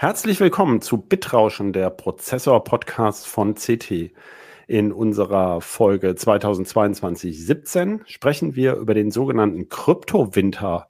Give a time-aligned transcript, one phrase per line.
[0.00, 4.12] Herzlich willkommen zu Bitrauschen, der Prozessor-Podcast von CT.
[4.68, 10.86] In unserer Folge 2022-17 sprechen wir über den sogenannten Kryptowinter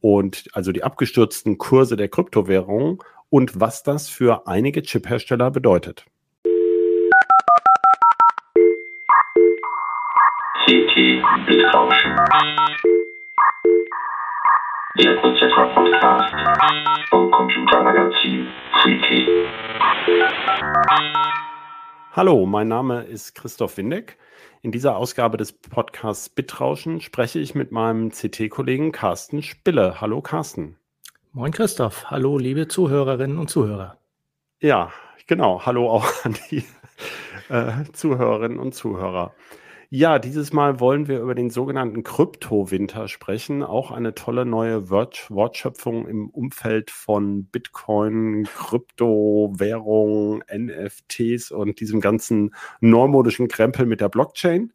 [0.00, 2.98] und also die abgestürzten Kurse der Kryptowährungen
[3.28, 6.06] und was das für einige Chiphersteller bedeutet.
[10.64, 10.94] CT
[11.48, 13.13] Bitrauschen.
[14.96, 16.34] Der Prozessor-Podcast
[17.10, 18.46] vom Computermagazin
[18.80, 19.26] Freaky.
[22.12, 24.16] Hallo, mein Name ist Christoph Windeck.
[24.62, 30.00] In dieser Ausgabe des Podcasts Bitrauschen spreche ich mit meinem CT-Kollegen Carsten Spille.
[30.00, 30.76] Hallo Carsten.
[31.32, 32.08] Moin Christoph.
[32.12, 33.98] Hallo liebe Zuhörerinnen und Zuhörer.
[34.60, 34.92] Ja,
[35.26, 35.66] genau.
[35.66, 36.64] Hallo auch an die
[37.48, 39.34] äh, Zuhörerinnen und Zuhörer.
[39.96, 43.62] Ja, dieses Mal wollen wir über den sogenannten Kryptowinter sprechen.
[43.62, 52.56] Auch eine tolle neue Wort Wortschöpfung im Umfeld von Bitcoin, Kryptowährung, NFTs und diesem ganzen
[52.80, 54.72] neumodischen Krempel mit der Blockchain.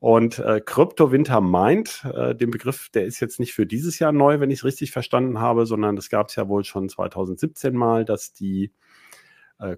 [0.00, 4.40] Und äh, Kryptowinter meint, äh, den Begriff, der ist jetzt nicht für dieses Jahr neu,
[4.40, 8.04] wenn ich es richtig verstanden habe, sondern das gab es ja wohl schon 2017 mal,
[8.04, 8.72] dass die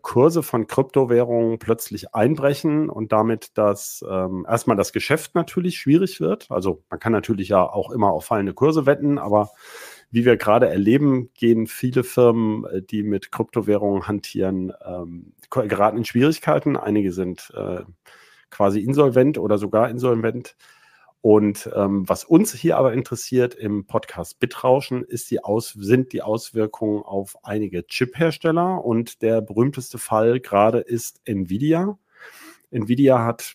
[0.00, 6.50] Kurse von Kryptowährungen plötzlich einbrechen und damit das ähm, erstmal das Geschäft natürlich schwierig wird.
[6.50, 9.50] Also man kann natürlich ja auch immer auf fallende Kurse wetten, aber
[10.12, 16.04] wie wir gerade erleben, gehen viele Firmen, äh, die mit Kryptowährungen hantieren, ähm, geraten in
[16.04, 16.76] Schwierigkeiten.
[16.76, 17.80] Einige sind äh,
[18.50, 20.54] quasi insolvent oder sogar insolvent.
[21.22, 26.20] Und ähm, was uns hier aber interessiert im Podcast Bitrauschen ist die Aus sind die
[26.20, 28.84] Auswirkungen auf einige Chip-Hersteller.
[28.84, 31.96] Und der berühmteste Fall gerade ist Nvidia.
[32.72, 33.54] Nvidia hat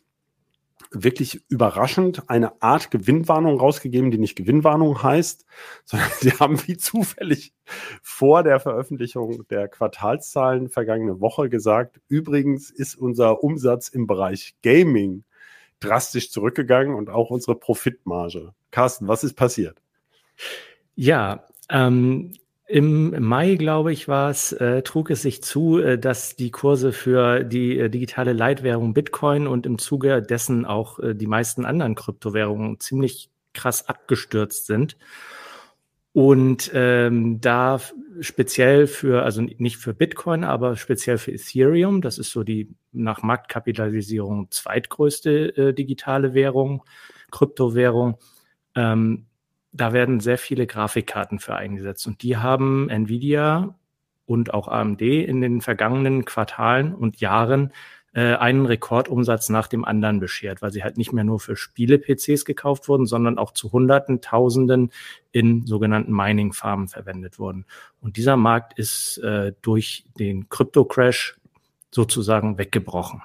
[0.92, 5.46] wirklich überraschend eine Art Gewinnwarnung rausgegeben, die nicht Gewinnwarnung heißt,
[5.84, 7.54] sondern sie haben wie zufällig
[8.02, 15.26] vor der Veröffentlichung der Quartalszahlen vergangene Woche gesagt, übrigens ist unser Umsatz im Bereich Gaming
[15.80, 18.54] drastisch zurückgegangen und auch unsere Profitmarge.
[18.72, 19.78] Carsten, was ist passiert?
[20.96, 22.34] Ja, ähm,
[22.70, 26.92] im Mai, glaube ich, war es, äh, trug es sich zu, äh, dass die Kurse
[26.92, 31.96] für die äh, digitale Leitwährung Bitcoin und im Zuge dessen auch äh, die meisten anderen
[31.96, 34.98] Kryptowährungen ziemlich krass abgestürzt sind.
[36.18, 37.80] Und ähm, da
[38.22, 43.22] speziell für, also nicht für Bitcoin, aber speziell für Ethereum, das ist so die nach
[43.22, 46.84] Marktkapitalisierung zweitgrößte äh, digitale Währung,
[47.30, 48.18] Kryptowährung,
[48.74, 49.28] ähm,
[49.72, 52.08] da werden sehr viele Grafikkarten für eingesetzt.
[52.08, 53.78] Und die haben Nvidia
[54.26, 57.74] und auch AMD in den vergangenen Quartalen und Jahren
[58.14, 62.46] äh, einen Rekordumsatz nach dem anderen beschert, weil sie halt nicht mehr nur für Spiele-PCs
[62.46, 64.92] gekauft wurden, sondern auch zu Hunderten, Tausenden
[65.32, 67.66] in sogenannten Mining-Farmen verwendet wurden.
[68.02, 71.38] Und dieser Markt ist äh, durch den Krypto-Crash
[71.92, 73.22] sozusagen weggebrochen.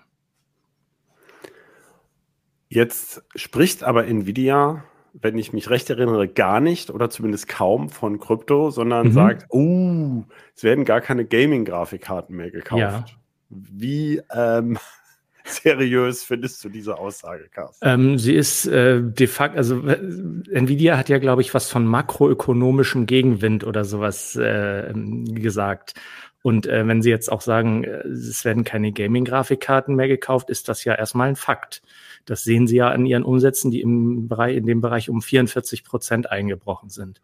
[2.68, 8.18] Jetzt spricht aber Nvidia, wenn ich mich recht erinnere, gar nicht oder zumindest kaum von
[8.18, 9.12] Krypto, sondern mhm.
[9.12, 12.80] sagt, oh, es werden gar keine Gaming-Grafikkarten mehr gekauft.
[12.80, 13.04] Ja.
[13.52, 14.78] Wie ähm,
[15.44, 17.86] seriös findest du diese Aussage, Carsten?
[17.86, 19.98] Ähm, sie ist äh, de facto, also äh,
[20.50, 25.94] Nvidia hat ja, glaube ich, was von makroökonomischem Gegenwind oder sowas äh, gesagt.
[26.42, 30.68] Und äh, wenn Sie jetzt auch sagen, äh, es werden keine Gaming-Grafikkarten mehr gekauft, ist
[30.68, 31.82] das ja erstmal ein Fakt.
[32.24, 35.84] Das sehen Sie ja an Ihren Umsätzen, die im Bereich, in dem Bereich um 44
[35.84, 37.20] Prozent eingebrochen sind.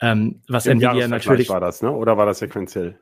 [0.00, 1.90] Ähm, was Im Nvidia natürlich war das, ne?
[1.90, 2.98] Oder war das sequenziell?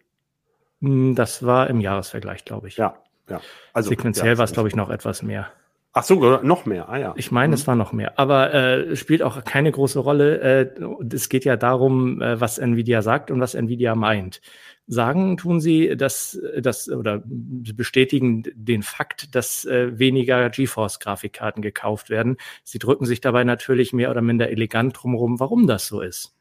[0.80, 2.76] Hm, das war im Jahresvergleich, glaube ich.
[2.76, 2.96] Ja,
[3.28, 3.40] ja.
[3.72, 5.50] Also, Sequenziell ja, war es, glaube ich, noch etwas mehr.
[5.98, 6.90] Ach so, noch mehr.
[6.90, 7.14] Ah ja.
[7.16, 7.54] Ich meine, mhm.
[7.54, 8.18] es war noch mehr.
[8.18, 10.40] Aber äh, spielt auch keine große Rolle.
[10.42, 14.42] Äh, es geht ja darum, äh, was Nvidia sagt und was Nvidia meint.
[14.86, 22.36] Sagen tun sie, dass das oder bestätigen den Fakt, dass äh, weniger GeForce-Grafikkarten gekauft werden.
[22.62, 26.34] Sie drücken sich dabei natürlich mehr oder minder elegant drumherum, warum das so ist.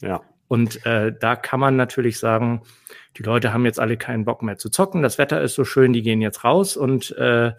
[0.00, 0.20] Ja.
[0.50, 2.62] Und äh, da kann man natürlich sagen,
[3.16, 5.92] die Leute haben jetzt alle keinen Bock mehr zu zocken, das Wetter ist so schön,
[5.92, 7.52] die gehen jetzt raus und äh,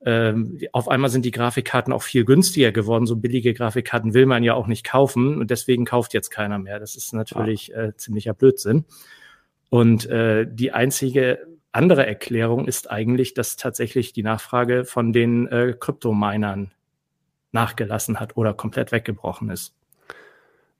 [0.00, 0.34] äh,
[0.72, 3.04] auf einmal sind die Grafikkarten auch viel günstiger geworden.
[3.04, 6.78] So billige Grafikkarten will man ja auch nicht kaufen und deswegen kauft jetzt keiner mehr.
[6.78, 8.86] Das ist natürlich äh, ziemlicher Blödsinn.
[9.68, 15.74] Und äh, die einzige andere Erklärung ist eigentlich, dass tatsächlich die Nachfrage von den äh,
[15.78, 16.72] Kryptominern
[17.52, 19.75] nachgelassen hat oder komplett weggebrochen ist.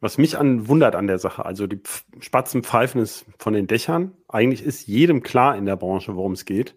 [0.00, 1.80] Was mich an, wundert an der Sache, also die
[2.20, 4.12] Spatzen pfeifen es von den Dächern.
[4.28, 6.76] Eigentlich ist jedem klar in der Branche, worum es geht.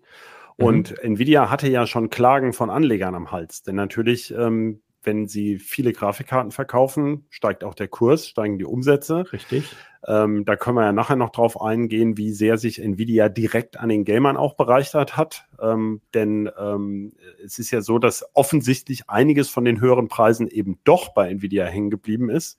[0.57, 0.65] Mhm.
[0.65, 3.63] Und Nvidia hatte ja schon Klagen von Anlegern am Hals.
[3.63, 9.31] Denn natürlich ähm, wenn sie viele Grafikkarten verkaufen, steigt auch der Kurs, steigen die Umsätze.
[9.31, 9.75] Richtig.
[10.05, 13.89] Ähm, da können wir ja nachher noch drauf eingehen, wie sehr sich Nvidia direkt an
[13.89, 15.45] den Gamern auch bereichert hat.
[15.61, 17.13] Ähm, denn ähm,
[17.43, 21.65] es ist ja so, dass offensichtlich einiges von den höheren Preisen eben doch bei Nvidia
[21.65, 22.57] hängen geblieben ist.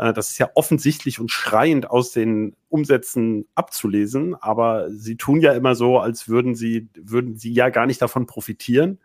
[0.00, 5.52] Äh, das ist ja offensichtlich und schreiend aus den Umsätzen abzulesen, aber sie tun ja
[5.52, 8.98] immer so, als würden sie, würden sie ja gar nicht davon profitieren.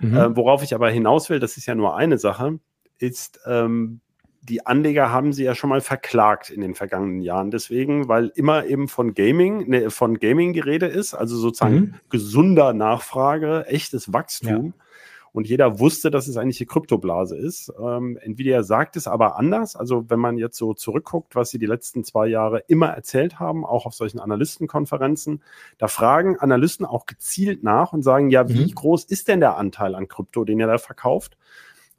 [0.00, 0.16] Mhm.
[0.16, 2.58] Äh, worauf ich aber hinaus will, das ist ja nur eine Sache,
[2.98, 4.00] ist, ähm,
[4.42, 7.50] die Anleger haben sie ja schon mal verklagt in den vergangenen Jahren.
[7.50, 11.94] Deswegen, weil immer eben von Gaming, ne, von Gaming die Rede ist, also sozusagen mhm.
[12.08, 14.66] gesunder Nachfrage, echtes Wachstum.
[14.66, 14.84] Ja.
[15.32, 17.72] Und jeder wusste, dass es eigentlich eine Kryptoblase ist.
[17.80, 19.76] Ähm, Nvidia sagt es aber anders.
[19.76, 23.64] Also wenn man jetzt so zurückguckt, was sie die letzten zwei Jahre immer erzählt haben,
[23.64, 25.42] auch auf solchen Analystenkonferenzen,
[25.78, 28.74] da fragen Analysten auch gezielt nach und sagen, ja, wie mhm.
[28.74, 31.36] groß ist denn der Anteil an Krypto, den ihr da verkauft?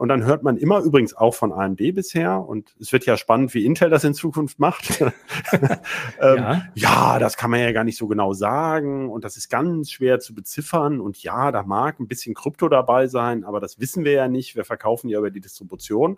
[0.01, 3.53] Und dann hört man immer übrigens auch von AMD bisher, und es wird ja spannend,
[3.53, 5.00] wie Intel das in Zukunft macht.
[5.51, 5.80] ähm,
[6.19, 6.63] ja.
[6.74, 7.19] ja.
[7.19, 10.33] das kann man ja gar nicht so genau sagen und das ist ganz schwer zu
[10.33, 11.01] beziffern.
[11.01, 14.56] Und ja, da mag ein bisschen Krypto dabei sein, aber das wissen wir ja nicht.
[14.56, 16.18] Wir verkaufen ja über die Distribution.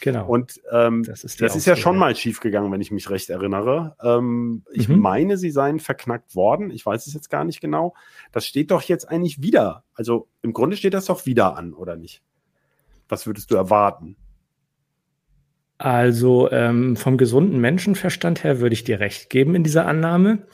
[0.00, 0.26] Genau.
[0.26, 3.94] Und ähm, das, ist, das ist, ja schon mal schiefgegangen, wenn ich mich recht erinnere.
[4.02, 5.00] Ähm, ich mhm.
[5.00, 6.70] meine, sie seien verknackt worden.
[6.70, 7.92] Ich weiß es jetzt gar nicht genau.
[8.32, 9.84] Das steht doch jetzt eigentlich wieder.
[9.92, 12.22] Also im Grunde steht das doch wieder an, oder nicht?
[13.08, 14.16] Was würdest du erwarten?
[15.78, 20.46] Also ähm, vom gesunden Menschenverstand her würde ich dir recht geben in dieser Annahme.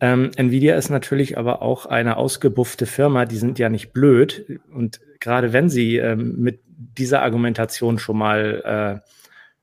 [0.00, 4.60] Ähm, Nvidia ist natürlich aber auch eine ausgebuffte Firma, die sind ja nicht blöd.
[4.72, 9.08] Und gerade wenn sie ähm, mit dieser Argumentation schon mal äh,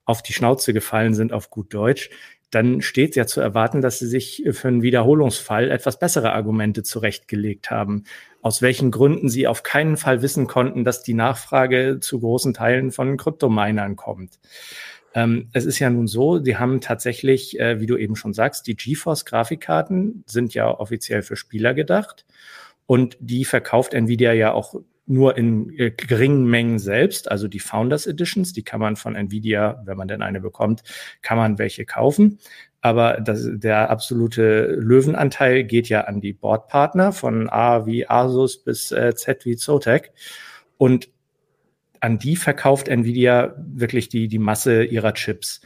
[0.05, 2.09] auf die Schnauze gefallen sind, auf gut Deutsch,
[2.51, 7.69] dann steht ja zu erwarten, dass sie sich für einen Wiederholungsfall etwas bessere Argumente zurechtgelegt
[7.69, 8.05] haben
[8.41, 12.91] aus welchen Gründen sie auf keinen Fall wissen konnten, dass die Nachfrage zu großen Teilen
[12.91, 14.39] von Kryptominern kommt.
[15.13, 18.67] Ähm, es ist ja nun so, die haben tatsächlich, äh, wie du eben schon sagst,
[18.67, 22.25] die GeForce-Grafikkarten sind ja offiziell für Spieler gedacht
[22.85, 24.75] und die verkauft Nvidia ja auch
[25.09, 29.81] nur in äh, geringen Mengen selbst, also die Founders Editions, die kann man von Nvidia,
[29.85, 30.83] wenn man denn eine bekommt,
[31.21, 32.39] kann man welche kaufen.
[32.81, 38.91] Aber das, der absolute Löwenanteil geht ja an die Bordpartner von A wie Asus bis
[38.91, 40.11] äh, Z wie Zotac.
[40.77, 41.09] Und
[41.99, 45.61] an die verkauft Nvidia wirklich die, die Masse ihrer Chips.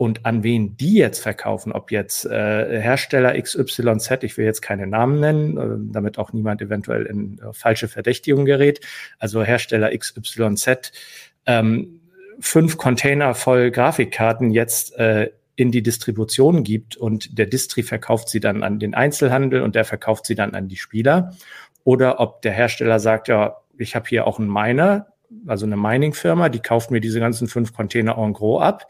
[0.00, 4.86] Und an wen die jetzt verkaufen, ob jetzt äh, Hersteller XYZ, ich will jetzt keine
[4.86, 8.80] Namen nennen, äh, damit auch niemand eventuell in äh, falsche Verdächtigung gerät,
[9.18, 10.92] also Hersteller XYZ,
[11.44, 12.00] ähm,
[12.40, 18.40] fünf Container voll Grafikkarten jetzt äh, in die Distribution gibt und der Distri verkauft sie
[18.40, 21.34] dann an den Einzelhandel und der verkauft sie dann an die Spieler.
[21.84, 25.08] Oder ob der Hersteller sagt, ja, ich habe hier auch einen Miner,
[25.46, 28.86] also eine Mining-Firma, die kauft mir diese ganzen fünf Container en gros ab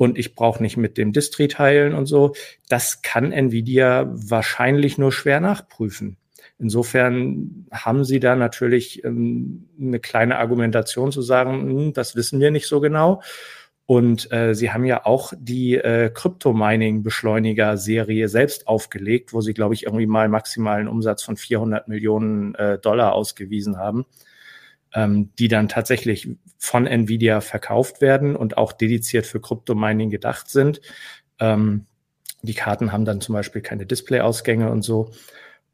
[0.00, 2.32] und ich brauche nicht mit dem Distri teilen und so.
[2.70, 6.16] Das kann Nvidia wahrscheinlich nur schwer nachprüfen.
[6.58, 12.50] Insofern haben sie da natürlich ähm, eine kleine Argumentation zu sagen, hm, das wissen wir
[12.50, 13.20] nicht so genau.
[13.84, 19.82] Und äh, sie haben ja auch die äh, Crypto-Mining-Beschleuniger-Serie selbst aufgelegt, wo sie, glaube ich,
[19.82, 24.06] irgendwie mal maximalen Umsatz von 400 Millionen äh, Dollar ausgewiesen haben,
[24.94, 26.28] ähm, die dann tatsächlich
[26.58, 30.80] von Nvidia verkauft werden und auch dediziert für Crypto-Mining gedacht sind.
[31.38, 31.86] Ähm,
[32.42, 35.10] die Karten haben dann zum Beispiel keine Display-Ausgänge und so.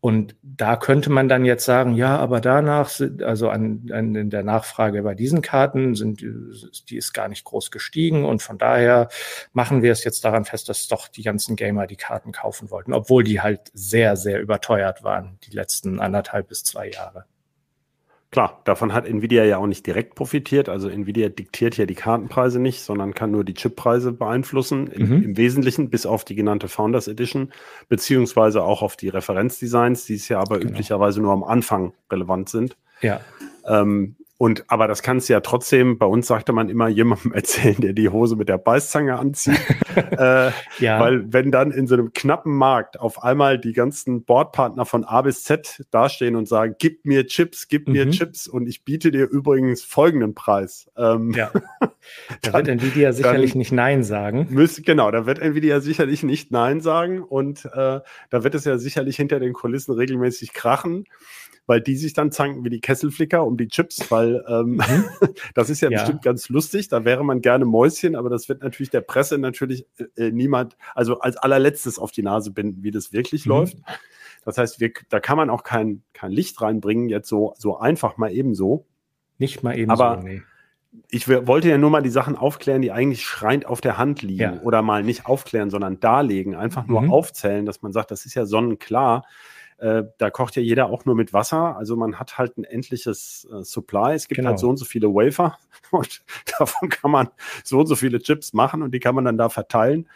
[0.00, 2.90] Und da könnte man dann jetzt sagen, ja, aber danach,
[3.22, 7.70] also an, an in der Nachfrage bei diesen Karten sind, die ist gar nicht groß
[7.70, 9.08] gestiegen und von daher
[9.52, 12.92] machen wir es jetzt daran fest, dass doch die ganzen Gamer die Karten kaufen wollten,
[12.92, 17.24] obwohl die halt sehr, sehr überteuert waren, die letzten anderthalb bis zwei Jahre.
[18.36, 20.68] Klar, davon hat Nvidia ja auch nicht direkt profitiert.
[20.68, 25.22] Also Nvidia diktiert ja die Kartenpreise nicht, sondern kann nur die Chippreise beeinflussen, im, mhm.
[25.22, 27.50] im Wesentlichen bis auf die genannte Founders Edition,
[27.88, 30.72] beziehungsweise auch auf die Referenzdesigns, die es ja aber genau.
[30.72, 32.76] üblicherweise nur am Anfang relevant sind.
[33.00, 33.22] Ja.
[33.66, 37.76] Ähm, und aber das kannst du ja trotzdem, bei uns sagte man immer jemandem erzählen,
[37.78, 39.58] der die Hose mit der Beißzange anzieht.
[39.96, 41.00] äh, ja.
[41.00, 45.22] Weil wenn dann in so einem knappen Markt auf einmal die ganzen Bordpartner von A
[45.22, 47.92] bis Z dastehen und sagen, gib mir Chips, gib mhm.
[47.94, 50.90] mir Chips und ich biete dir übrigens folgenden Preis.
[50.96, 51.50] Ähm, ja.
[52.42, 54.46] Da wird Nvidia sicherlich nicht Nein sagen.
[54.50, 58.00] Müsst, genau, da wird Nvidia sicherlich nicht Nein sagen und äh,
[58.30, 61.06] da wird es ja sicherlich hinter den Kulissen regelmäßig krachen
[61.66, 65.04] weil die sich dann zanken wie die Kesselflicker um die Chips, weil ähm, mhm.
[65.54, 66.88] das ist ja, ja, bestimmt ganz lustig.
[66.88, 70.76] Da wäre man gerne Mäuschen, aber das wird natürlich der Presse natürlich äh, äh, niemand,
[70.94, 73.50] also als allerletztes auf die Nase binden, wie das wirklich mhm.
[73.50, 73.76] läuft.
[74.44, 78.16] Das heißt, wir, da kann man auch kein, kein Licht reinbringen, jetzt so, so einfach
[78.16, 78.86] mal ebenso.
[79.38, 80.42] Nicht mal ebenso, aber, nee
[81.10, 84.40] ich wollte ja nur mal die Sachen aufklären, die eigentlich schreiend auf der Hand liegen
[84.40, 84.60] ja.
[84.62, 87.12] oder mal nicht aufklären, sondern darlegen, einfach nur mhm.
[87.12, 89.24] aufzählen, dass man sagt, das ist ja sonnenklar.
[89.78, 91.76] Äh, da kocht ja jeder auch nur mit Wasser.
[91.76, 94.14] Also man hat halt ein endliches äh, Supply.
[94.14, 94.50] Es gibt halt genau.
[94.50, 95.58] halt so und so viele Wafer
[95.90, 96.22] und
[96.58, 97.28] davon kann man
[97.64, 100.08] so und so viele Chips machen und die kann man dann da verteilen.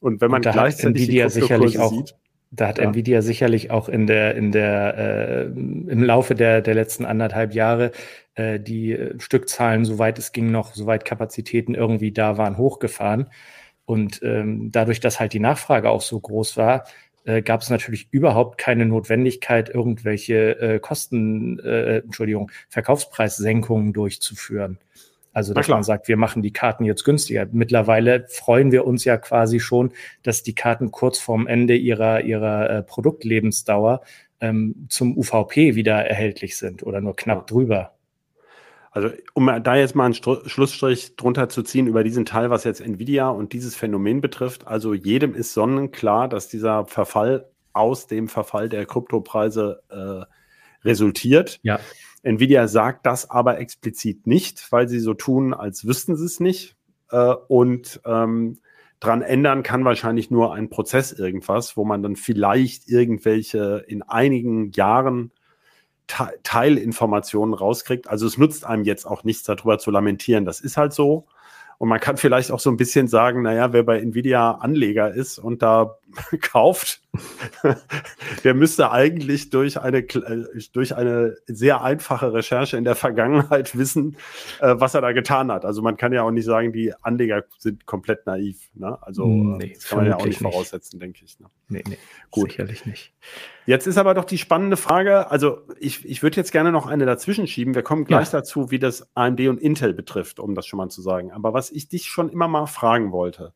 [0.00, 2.16] Und wenn man gleichzeitig Nvidia die sicherlich auch sieht,
[2.50, 2.84] da hat ja.
[2.84, 7.92] Nvidia sicherlich auch in der, in der, äh, im Laufe der, der letzten anderthalb Jahre
[8.34, 13.28] äh, die äh, Stückzahlen, soweit es ging, noch, soweit Kapazitäten irgendwie da waren, hochgefahren.
[13.86, 16.84] Und ähm, dadurch, dass halt die Nachfrage auch so groß war,
[17.24, 24.78] äh, gab es natürlich überhaupt keine Notwendigkeit, irgendwelche äh, Kosten, äh, Entschuldigung, Verkaufspreissenkungen durchzuführen.
[25.34, 27.46] Also, dass man sagt, wir machen die Karten jetzt günstiger.
[27.52, 32.68] Mittlerweile freuen wir uns ja quasi schon, dass die Karten kurz vorm Ende ihrer, ihrer
[32.68, 34.02] äh, Produktlebensdauer
[34.40, 37.94] ähm, zum UVP wieder erhältlich sind oder nur knapp drüber.
[38.92, 42.64] Also, um da jetzt mal einen Stru Schlussstrich drunter zu ziehen über diesen Teil, was
[42.64, 44.66] jetzt Nvidia und dieses Phänomen betrifft.
[44.66, 51.58] Also, jedem ist sonnenklar, dass dieser Verfall aus dem Verfall der Kryptopreise äh, resultiert.
[51.62, 51.80] Ja.
[52.22, 56.76] Nvidia sagt das aber explizit nicht, weil sie so tun, als wüssten sie es nicht.
[57.10, 58.58] Äh, und ähm,
[59.00, 64.70] dran ändern kann wahrscheinlich nur ein Prozess irgendwas, wo man dann vielleicht irgendwelche in einigen
[64.72, 65.32] Jahren
[66.06, 68.08] Te Teilinformationen rauskriegt.
[68.08, 70.44] Also es nutzt einem jetzt auch nichts darüber zu lamentieren.
[70.44, 71.26] Das ist halt so.
[71.82, 75.40] Und man kann vielleicht auch so ein bisschen sagen, naja, wer bei Nvidia Anleger ist
[75.40, 75.96] und da
[76.40, 77.00] kauft,
[78.44, 84.16] der müsste eigentlich durch eine, äh, durch eine sehr einfache Recherche in der Vergangenheit wissen,
[84.60, 85.64] äh, was er da getan hat.
[85.64, 88.70] Also man kann ja auch nicht sagen, die Anleger sind komplett naiv.
[88.74, 88.96] Ne?
[89.02, 90.52] Also hm, nee, das kann man ja auch nicht, nicht.
[90.52, 91.40] voraussetzen, denke ich.
[91.40, 91.48] Ne?
[91.68, 91.98] Nee, nee,
[92.30, 92.50] Gut.
[92.50, 93.12] sicherlich nicht.
[93.66, 97.06] Jetzt ist aber doch die spannende Frage, also ich, ich würde jetzt gerne noch eine
[97.06, 97.74] dazwischen schieben.
[97.74, 98.40] Wir kommen gleich ja.
[98.40, 101.30] dazu, wie das AMD und Intel betrifft, um das schon mal zu sagen.
[101.30, 103.52] Aber was ich dich schon immer mal fragen wollte,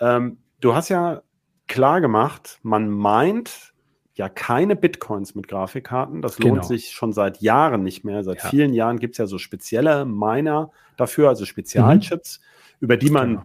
[0.00, 1.22] ähm, du hast ja
[1.66, 3.74] klar gemacht, man meint
[4.14, 6.22] ja keine Bitcoins mit Grafikkarten.
[6.22, 6.66] Das lohnt genau.
[6.66, 8.22] sich schon seit Jahren nicht mehr.
[8.22, 8.48] Seit ja.
[8.48, 12.76] vielen Jahren gibt es ja so spezielle Miner dafür, also Spezialchips, mhm.
[12.80, 13.42] über die man genau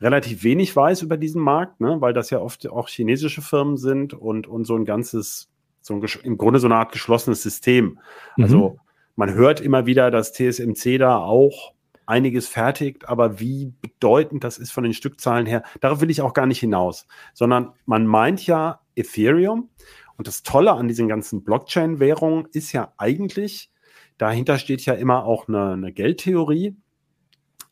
[0.00, 2.00] relativ wenig weiß über diesen Markt, ne?
[2.00, 5.50] weil das ja oft auch chinesische Firmen sind und, und so ein ganzes,
[5.80, 7.98] so ein, im Grunde so eine Art geschlossenes System.
[8.36, 8.44] Mhm.
[8.44, 8.78] Also
[9.16, 11.72] man hört immer wieder, dass TSMC da auch
[12.06, 16.32] einiges fertigt, aber wie bedeutend das ist von den Stückzahlen her, darauf will ich auch
[16.32, 19.68] gar nicht hinaus, sondern man meint ja Ethereum
[20.16, 23.70] und das Tolle an diesen ganzen Blockchain-Währungen ist ja eigentlich,
[24.16, 26.76] dahinter steht ja immer auch eine, eine Geldtheorie,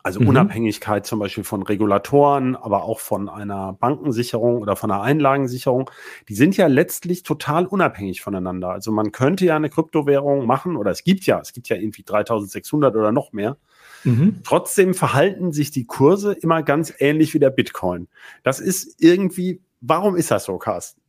[0.06, 0.28] also mhm.
[0.28, 5.90] Unabhängigkeit zum Beispiel von Regulatoren, aber auch von einer Bankensicherung oder von einer Einlagensicherung,
[6.28, 8.68] die sind ja letztlich total unabhängig voneinander.
[8.68, 12.04] Also man könnte ja eine Kryptowährung machen oder es gibt ja, es gibt ja irgendwie
[12.04, 13.56] 3600 oder noch mehr.
[14.04, 14.42] Mhm.
[14.44, 18.06] Trotzdem verhalten sich die Kurse immer ganz ähnlich wie der Bitcoin.
[18.44, 21.00] Das ist irgendwie, warum ist das so, Carsten?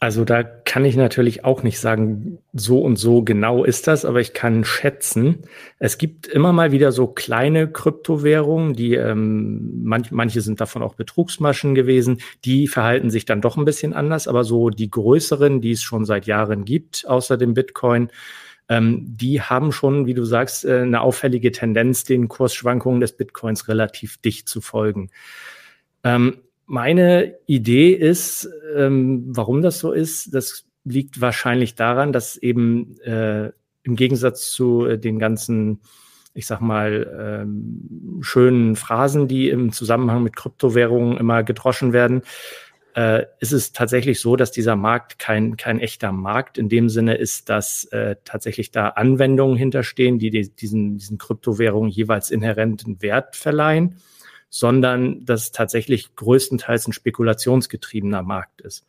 [0.00, 4.20] Also da kann ich natürlich auch nicht sagen, so und so genau ist das, aber
[4.20, 5.42] ich kann schätzen.
[5.80, 10.94] Es gibt immer mal wieder so kleine Kryptowährungen, die ähm, manch, manche sind davon auch
[10.94, 15.72] Betrugsmaschen gewesen, die verhalten sich dann doch ein bisschen anders, aber so die größeren, die
[15.72, 18.10] es schon seit Jahren gibt, außer dem Bitcoin,
[18.68, 23.66] ähm, die haben schon, wie du sagst, äh, eine auffällige Tendenz, den Kursschwankungen des Bitcoins
[23.66, 25.10] relativ dicht zu folgen.
[26.04, 26.36] Ähm,
[26.68, 33.50] meine Idee ist, ähm, warum das so ist, das liegt wahrscheinlich daran, dass eben äh,
[33.82, 35.80] im Gegensatz zu äh, den ganzen,
[36.34, 42.20] ich sag mal, ähm, schönen Phrasen, die im Zusammenhang mit Kryptowährungen immer gedroschen werden,
[42.94, 47.14] äh, ist es tatsächlich so, dass dieser Markt kein, kein echter Markt in dem Sinne
[47.14, 53.36] ist, dass äh, tatsächlich da Anwendungen hinterstehen, die, die diesen, diesen Kryptowährungen jeweils inhärenten Wert
[53.36, 53.96] verleihen
[54.50, 58.86] sondern dass es tatsächlich größtenteils ein spekulationsgetriebener Markt ist.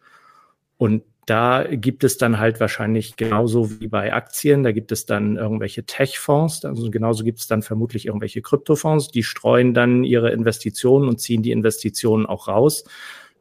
[0.78, 5.38] Und da gibt es dann halt wahrscheinlich genauso wie bei Aktien, da gibt es dann
[5.38, 11.08] irgendwelche Tech-Fonds, also genauso gibt es dann vermutlich irgendwelche Kryptofonds, die streuen dann ihre Investitionen
[11.08, 12.84] und ziehen die Investitionen auch raus,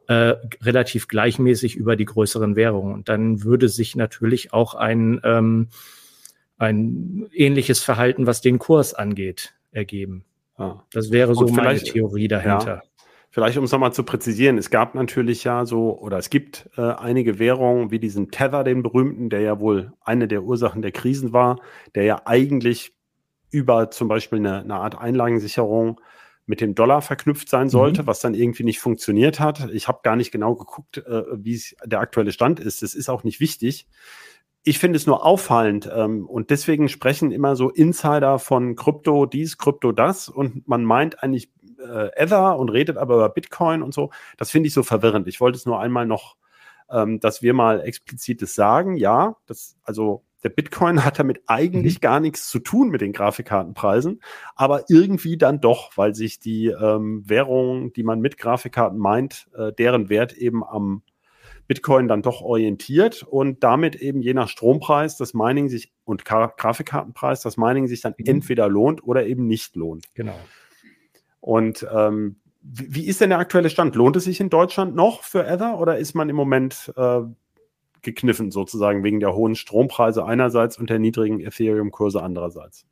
[0.07, 2.93] äh, relativ gleichmäßig über die größeren Währungen.
[2.93, 5.69] Und dann würde sich natürlich auch ein, ähm,
[6.57, 10.25] ein ähnliches Verhalten, was den Kurs angeht, ergeben.
[10.59, 10.83] Ja.
[10.91, 12.67] Das wäre so meine Theorie dahinter.
[12.67, 12.81] Ja,
[13.29, 16.81] vielleicht um es nochmal zu präzisieren, es gab natürlich ja so, oder es gibt äh,
[16.81, 21.31] einige Währungen wie diesen Tether, den berühmten, der ja wohl eine der Ursachen der Krisen
[21.31, 21.59] war,
[21.95, 22.93] der ja eigentlich
[23.51, 26.01] über zum Beispiel eine, eine Art Einlagensicherung
[26.45, 27.71] mit dem Dollar verknüpft sein mhm.
[27.71, 28.07] sollte, mhm.
[28.07, 29.69] was dann irgendwie nicht funktioniert hat.
[29.71, 32.81] Ich habe gar nicht genau geguckt, äh, wie der aktuelle Stand ist.
[32.81, 33.87] Das ist auch nicht wichtig
[34.69, 39.57] ich finde es nur auffallend ähm, und deswegen sprechen immer so Insider von Krypto dies,
[39.57, 44.11] Krypto das und man meint eigentlich äh, Ether und redet aber über Bitcoin und so.
[44.37, 45.27] Das finde ich so verwirrend.
[45.27, 46.35] Ich wollte es nur einmal noch,
[46.91, 48.95] ähm, dass wir mal explizites sagen.
[48.95, 52.01] Ja, das, also der Bitcoin hat damit eigentlich mhm.
[52.01, 54.21] gar nichts zu tun mit den Grafikkartenpreisen,
[54.55, 59.73] aber irgendwie dann doch, weil sich die ähm, Währung, die man mit Grafikkarten meint, äh,
[59.73, 61.01] deren Wert eben am
[61.69, 66.47] Bitcoin dann doch orientiert und damit eben je nach Strompreis das Mining sich und Gra
[66.47, 68.25] Grafikkartenpreis das Mining sich dann mhm.
[68.25, 70.05] entweder lohnt oder eben nicht lohnt.
[70.15, 70.33] Genau.
[71.39, 73.95] Und ähm, wie, wie, ist denn der aktuelle Stand?
[73.95, 77.21] Lohnt es sich in Deutschland noch für Ether oder ist man im Moment äh,
[78.01, 82.87] gekniffen sozusagen wegen der hohen Strompreise einerseits und der niedrigen Ethereum-Kurse andererseits?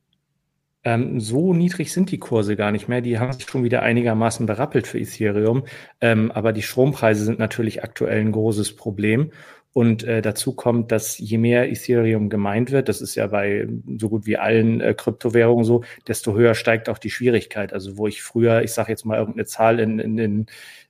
[0.87, 3.01] Ähm, so niedrig sind die Kurse gar nicht mehr.
[3.01, 5.65] Die haben sich schon wieder einigermaßen berappelt für Ethereum.
[5.99, 9.31] Ähm, aber die Strompreise sind natürlich aktuell ein großes Problem.
[9.73, 13.67] Und äh, dazu kommt, dass je mehr Ethereum gemeint wird, das ist ja bei
[13.97, 17.73] so gut wie allen äh, Kryptowährungen so, desto höher steigt auch die Schwierigkeit.
[17.73, 20.45] Also wo ich früher, ich sage jetzt mal irgendeine Zahl in, in, in,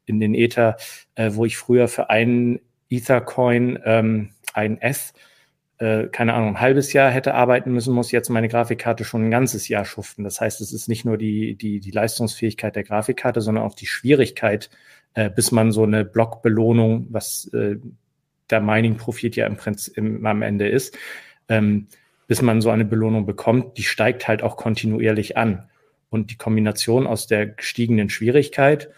[0.05, 0.77] in den Ether,
[1.15, 5.15] äh, wo ich früher für einen Ethercoin, ähm, ein S,
[5.79, 9.31] äh, keine Ahnung, ein halbes Jahr hätte arbeiten müssen, muss jetzt meine Grafikkarte schon ein
[9.31, 10.23] ganzes Jahr schuften.
[10.23, 13.85] Das heißt, es ist nicht nur die, die, die Leistungsfähigkeit der Grafikkarte, sondern auch die
[13.85, 14.71] Schwierigkeit,
[15.13, 17.77] äh, bis man so eine Blockbelohnung, was äh,
[18.49, 20.97] der Mining-Profit ja im Prinzip im, am Ende ist,
[21.47, 21.87] ähm,
[22.27, 25.69] bis man so eine Belohnung bekommt, die steigt halt auch kontinuierlich an.
[26.09, 28.89] Und die Kombination aus der gestiegenen Schwierigkeit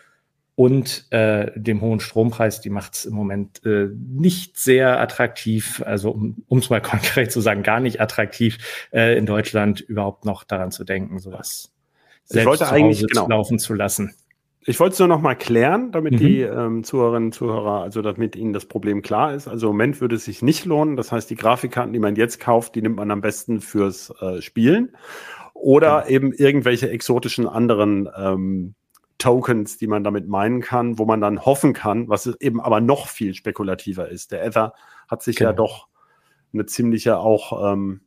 [0.59, 6.11] und äh, dem hohen Strompreis, die macht es im Moment äh, nicht sehr attraktiv, also
[6.11, 8.57] um es mal konkret zu sagen, gar nicht attraktiv,
[8.91, 11.71] äh, in Deutschland überhaupt noch daran zu denken, sowas
[12.25, 13.29] selbst zu Hause genau.
[13.29, 14.13] laufen zu lassen.
[14.65, 16.17] Ich wollte es nur noch mal klären, damit mhm.
[16.17, 19.47] die ähm, Zuhörerinnen und Zuhörer, also damit ihnen das Problem klar ist.
[19.47, 20.97] Also im Moment würde es sich nicht lohnen.
[20.97, 24.41] Das heißt, die Grafikkarten, die man jetzt kauft, die nimmt man am besten fürs äh,
[24.41, 24.93] Spielen.
[25.53, 26.09] Oder mhm.
[26.09, 28.75] eben irgendwelche exotischen anderen ähm,
[29.19, 33.07] Tokens, die man damit meinen kann, wo man dann hoffen kann, was eben aber noch
[33.07, 34.31] viel spekulativer ist.
[34.31, 34.73] Der Ether
[35.07, 35.51] hat sich genau.
[35.51, 35.87] ja doch
[36.53, 38.01] eine ziemliche auch ähm,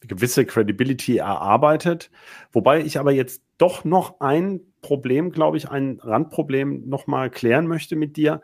[0.00, 2.10] gewisse Credibility erarbeitet.
[2.52, 7.66] Wobei ich aber jetzt doch noch ein Problem, glaube ich, ein Randproblem noch mal klären
[7.66, 8.42] möchte mit dir.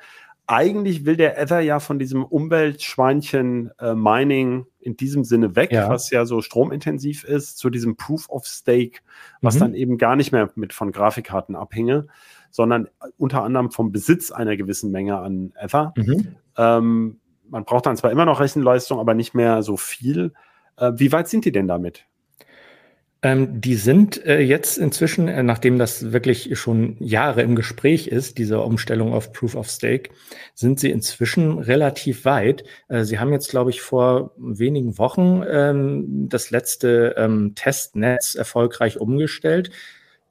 [0.53, 5.89] Eigentlich will der Ether ja von diesem Umweltschweinchen äh, Mining in diesem Sinne weg, ja.
[5.89, 9.01] was ja so stromintensiv ist, zu diesem Proof of Stake,
[9.41, 9.61] was mhm.
[9.61, 12.07] dann eben gar nicht mehr mit von Grafikkarten abhinge,
[12.51, 15.95] sondern unter anderem vom Besitz einer gewissen Menge an Ether.
[15.97, 16.37] Mhm.
[16.59, 20.35] Ähm, man braucht dann zwar immer noch Rechenleistung, aber nicht mehr so viel.
[20.77, 22.07] Äh, wie weit sind die denn damit?
[23.25, 28.37] Ähm, die sind äh, jetzt inzwischen, äh, nachdem das wirklich schon Jahre im Gespräch ist,
[28.37, 30.11] diese Umstellung auf Proof of Stake,
[30.55, 32.65] sind sie inzwischen relativ weit.
[32.89, 38.99] Äh, sie haben jetzt, glaube ich, vor wenigen Wochen ähm, das letzte ähm, Testnetz erfolgreich
[38.99, 39.71] umgestellt.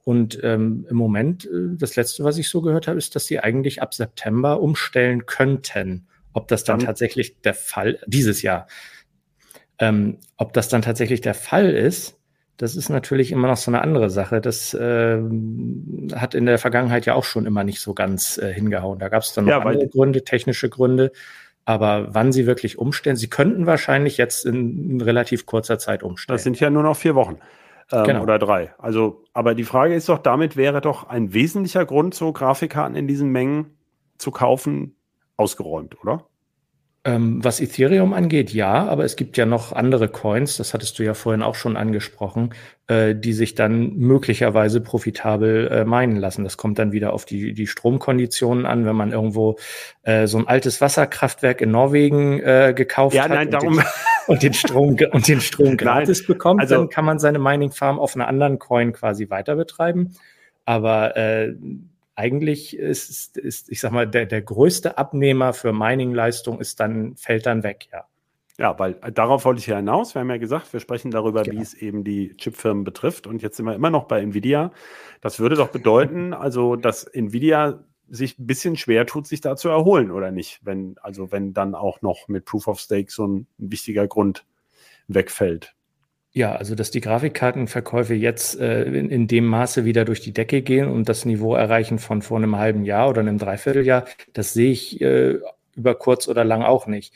[0.04, 3.40] Und ähm, im Moment, äh, das letzte, was ich so gehört habe, ist, dass sie
[3.40, 6.08] eigentlich ab September umstellen könnten.
[6.34, 8.68] Ob das dann, tatsächlich der Fall, dieses Jahr,
[9.80, 12.21] ähm, ob das dann tatsächlich der Fall ist,
[12.62, 14.40] das ist natürlich immer noch so eine andere Sache.
[14.40, 15.20] Das äh,
[16.14, 19.00] hat in der Vergangenheit ja auch schon immer nicht so ganz äh, hingehauen.
[19.00, 21.12] Da gab es dann noch ja, andere Gründe, technische Gründe.
[21.66, 26.36] Aber wann sie wirklich umstellen, sie könnten wahrscheinlich jetzt in, in relativ kurzer Zeit umstellen.
[26.36, 27.40] Das sind ja nur noch vier Wochen
[27.92, 28.22] ähm, genau.
[28.22, 28.76] oder drei.
[28.78, 33.08] Also, aber die Frage ist doch, damit wäre doch ein wesentlicher Grund, so Grafikkarten in
[33.08, 33.76] diesen Mengen
[34.20, 34.96] zu kaufen,
[35.36, 36.28] ausgeräumt, oder?
[37.04, 41.04] Ähm, was Ethereum angeht, ja, aber es gibt ja noch andere Coins, das hattest du
[41.04, 42.54] ja vorhin auch schon angesprochen,
[42.86, 46.44] äh, die sich dann möglicherweise profitabel äh, meinen lassen.
[46.44, 49.58] Das kommt dann wieder auf die, die Stromkonditionen an, wenn man irgendwo
[50.04, 53.82] äh, so ein altes Wasserkraftwerk in Norwegen äh, gekauft ja, nein, hat darum.
[54.28, 57.72] Und, den, Strom und den Strom gratis nein, bekommt, also, dann kann man seine Mining
[57.72, 60.14] Farm auf einer anderen Coin quasi weiter betreiben.
[60.66, 61.56] Aber äh,
[62.16, 67.46] eigentlich ist, ist, ich sag mal, der, der größte Abnehmer für Mining-Leistung ist dann, fällt
[67.46, 68.06] dann weg, ja.
[68.58, 70.14] Ja, weil äh, darauf wollte ich ja hinaus.
[70.14, 71.58] Wir haben ja gesagt, wir sprechen darüber, genau.
[71.58, 73.26] wie es eben die Chipfirmen betrifft.
[73.26, 74.72] Und jetzt sind wir immer noch bei Nvidia.
[75.22, 79.70] Das würde doch bedeuten, also, dass Nvidia sich ein bisschen schwer tut, sich da zu
[79.70, 80.60] erholen, oder nicht?
[80.64, 84.46] Wenn, also wenn dann auch noch mit Proof of Stake so ein, ein wichtiger Grund
[85.08, 85.74] wegfällt.
[86.34, 90.62] Ja, also dass die Grafikkartenverkäufe jetzt äh, in, in, dem Maße wieder durch die Decke
[90.62, 94.72] gehen und das Niveau erreichen von vor einem halben Jahr oder einem Dreivierteljahr, das sehe
[94.72, 95.40] ich äh,
[95.76, 97.14] über kurz oder lang auch nicht.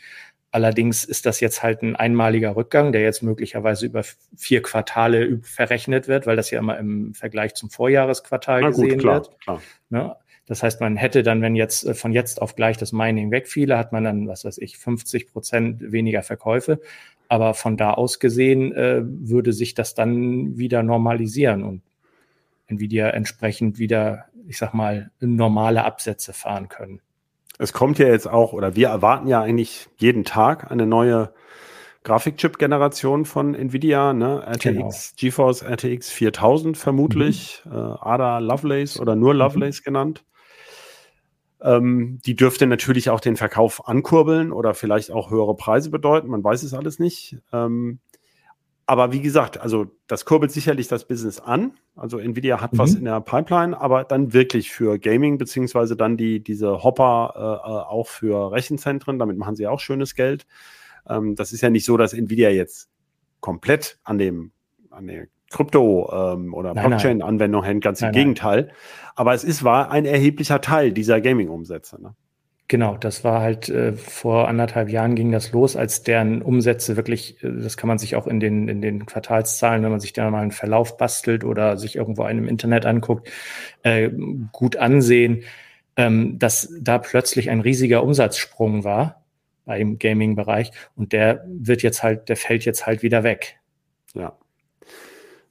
[0.51, 4.03] Allerdings ist das jetzt halt ein einmaliger Rückgang, der jetzt möglicherweise über
[4.37, 8.99] vier Quartale verrechnet wird, weil das ja immer im Vergleich zum Vorjahresquartal Na gesehen gut,
[8.99, 9.41] klar, wird.
[9.41, 9.61] Klar.
[9.89, 10.15] Ne?
[10.45, 13.77] Das heißt, man hätte dann, wenn jetzt äh, von jetzt auf gleich das Mining wegfiele,
[13.77, 16.79] hat man dann, was weiß ich, 50 Prozent weniger Verkäufe.
[17.27, 21.81] Aber von da aus gesehen äh, würde sich das dann wieder normalisieren und
[22.67, 27.01] Nvidia entsprechend wieder, ich sag mal, normale Absätze fahren können.
[27.57, 31.33] Es kommt ja jetzt auch, oder wir erwarten ja eigentlich jeden Tag eine neue
[32.03, 34.43] Grafikchip-Generation von Nvidia, ne?
[34.45, 34.91] RTX, genau.
[35.17, 37.71] GeForce RTX 4000 vermutlich, mhm.
[37.71, 39.33] äh, ADA Lovelace oder nur.
[39.33, 39.83] Lovelace mhm.
[39.85, 40.23] genannt.
[41.61, 46.27] Ähm, die dürfte natürlich auch den Verkauf ankurbeln oder vielleicht auch höhere Preise bedeuten.
[46.27, 47.37] Man weiß es alles nicht.
[47.53, 47.99] Ähm,
[48.87, 51.73] aber wie gesagt, also das kurbelt sicherlich das Business an.
[51.95, 52.77] Also Nvidia hat mhm.
[52.77, 57.69] was in der Pipeline, aber dann wirklich für Gaming, beziehungsweise dann die, diese Hopper äh,
[57.69, 59.17] äh auch für Rechenzentren.
[59.17, 60.45] Damit machen sie auch schönes Geld.
[61.07, 62.89] Ähm, das ist ja nicht so, dass Nvidia jetzt
[63.39, 64.51] komplett an dem,
[64.91, 68.61] an der Krypto- ähm, oder Blockchain-Anwendung hängt, ganz nein, im Gegenteil.
[68.63, 68.75] Nein.
[69.15, 72.01] Aber es ist, war ein erheblicher Teil dieser Gaming-Umsätze.
[72.01, 72.13] Ne?
[72.67, 77.41] Genau, das war halt äh, vor anderthalb Jahren ging das los, als deren Umsätze wirklich,
[77.43, 80.29] äh, das kann man sich auch in den, in den Quartalszahlen, wenn man sich da
[80.31, 83.29] mal einen Verlauf bastelt oder sich irgendwo einen im Internet anguckt,
[83.83, 84.09] äh,
[84.51, 85.43] gut ansehen,
[85.95, 89.23] ähm, dass da plötzlich ein riesiger Umsatzsprung war
[89.63, 93.59] beim Gaming-Bereich und der wird jetzt halt, der fällt jetzt halt wieder weg.
[94.15, 94.37] Ja.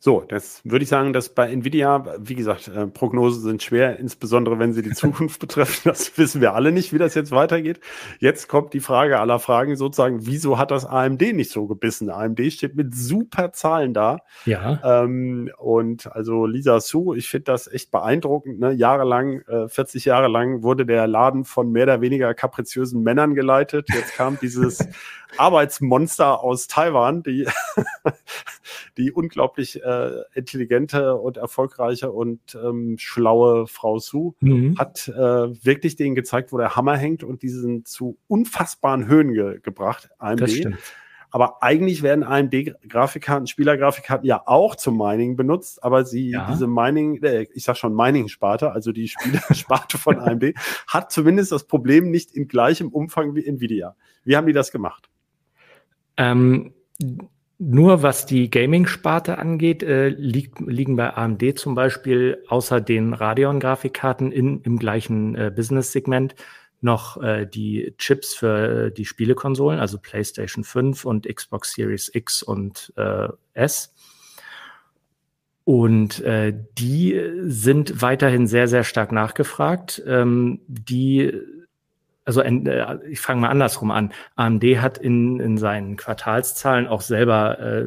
[0.05, 4.59] So, das würde ich sagen, dass bei Nvidia, wie gesagt, äh, Prognosen sind schwer, insbesondere
[4.59, 5.81] wenn sie die Zukunft betreffen.
[5.89, 7.81] Das wissen wir alle nicht, wie das jetzt weitergeht.
[8.19, 12.11] Jetzt kommt die Frage aller Fragen sozusagen, wieso hat das AMD nicht so gebissen?
[12.11, 14.19] AMD steht mit super Zahlen da.
[14.45, 14.79] Ja.
[14.85, 18.61] Ähm, und also Lisa Su, ich finde das echt beeindruckend.
[18.61, 18.73] Ne?
[18.73, 23.89] Jahrelang, äh, 40 Jahre lang wurde der Laden von mehr oder weniger kapriziösen Männern geleitet.
[23.89, 24.87] Jetzt kam dieses
[25.39, 27.49] Arbeitsmonster aus Taiwan, die,
[28.99, 29.94] die unglaublich äh,
[30.35, 34.79] intelligente und erfolgreiche und ähm, schlaue Frau Su mhm.
[34.79, 35.13] hat äh,
[35.65, 40.11] wirklich denen gezeigt, wo der Hammer hängt und die sind zu unfassbaren Höhen ge gebracht.
[40.19, 40.41] AMD.
[40.41, 40.79] Das stimmt.
[41.35, 46.49] Aber eigentlich werden AMD-Grafikkarten, Spielergrafikkarten ja auch zum Mining benutzt, aber sie, ja.
[46.49, 50.55] diese Mining, äh, ich sag schon Mining-Sparte, also die Spielersparte von AMD,
[50.87, 53.97] hat zumindest das Problem nicht in gleichem Umfang wie Nvidia.
[54.23, 55.11] Wie haben die das gemacht?
[56.17, 56.73] Ähm,
[57.59, 64.33] nur was die Gaming-Sparte angeht, äh, liegt, liegen bei AMD zum Beispiel außer den Radeon-Grafikkarten
[64.33, 66.35] im gleichen äh, Business-Segment
[66.85, 72.43] noch äh, die Chips für äh, die Spielekonsolen, also PlayStation 5 und Xbox Series X
[72.43, 73.95] und äh, S.
[75.65, 80.03] Und äh, die sind weiterhin sehr, sehr stark nachgefragt.
[80.07, 81.33] Ähm, die
[82.25, 84.13] also äh, ich fange mal andersrum an.
[84.37, 87.87] AMD hat in, in seinen Quartalszahlen auch selber äh,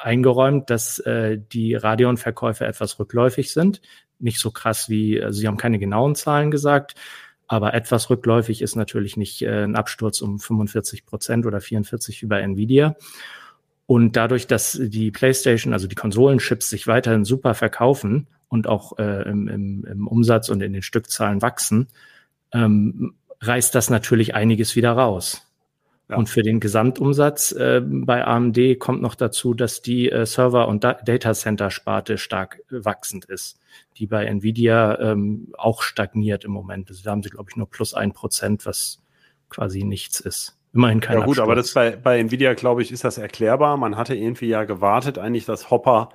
[0.00, 3.80] eingeräumt, dass äh, die Radeon-Verkäufe etwas rückläufig sind.
[4.18, 6.94] Nicht so krass wie, also sie haben keine genauen Zahlen gesagt,
[7.46, 12.26] aber etwas rückläufig ist natürlich nicht äh, ein Absturz um 45 Prozent oder 44 wie
[12.26, 12.96] bei Nvidia.
[13.86, 19.22] Und dadurch, dass die PlayStation, also die Konsolenchips sich weiterhin super verkaufen und auch äh,
[19.28, 21.88] im, im, im Umsatz und in den Stückzahlen wachsen,
[22.52, 25.44] ähm, reißt das natürlich einiges wieder raus.
[26.08, 26.16] Ja.
[26.16, 30.82] Und für den Gesamtumsatz äh, bei AMD kommt noch dazu, dass die äh, Server- und
[30.82, 33.60] da Data Center-Sparte stark äh, wachsend ist,
[33.98, 36.88] die bei Nvidia ähm, auch stagniert im Moment.
[36.88, 39.02] Also da haben sie, glaube ich, nur plus ein Prozent, was
[39.50, 40.56] quasi nichts ist.
[40.72, 41.44] Immerhin kein Ja gut, Absturz.
[41.44, 43.76] aber das bei, bei Nvidia, glaube ich, ist das erklärbar.
[43.76, 46.08] Man hatte irgendwie ja gewartet, eigentlich, dass Hopper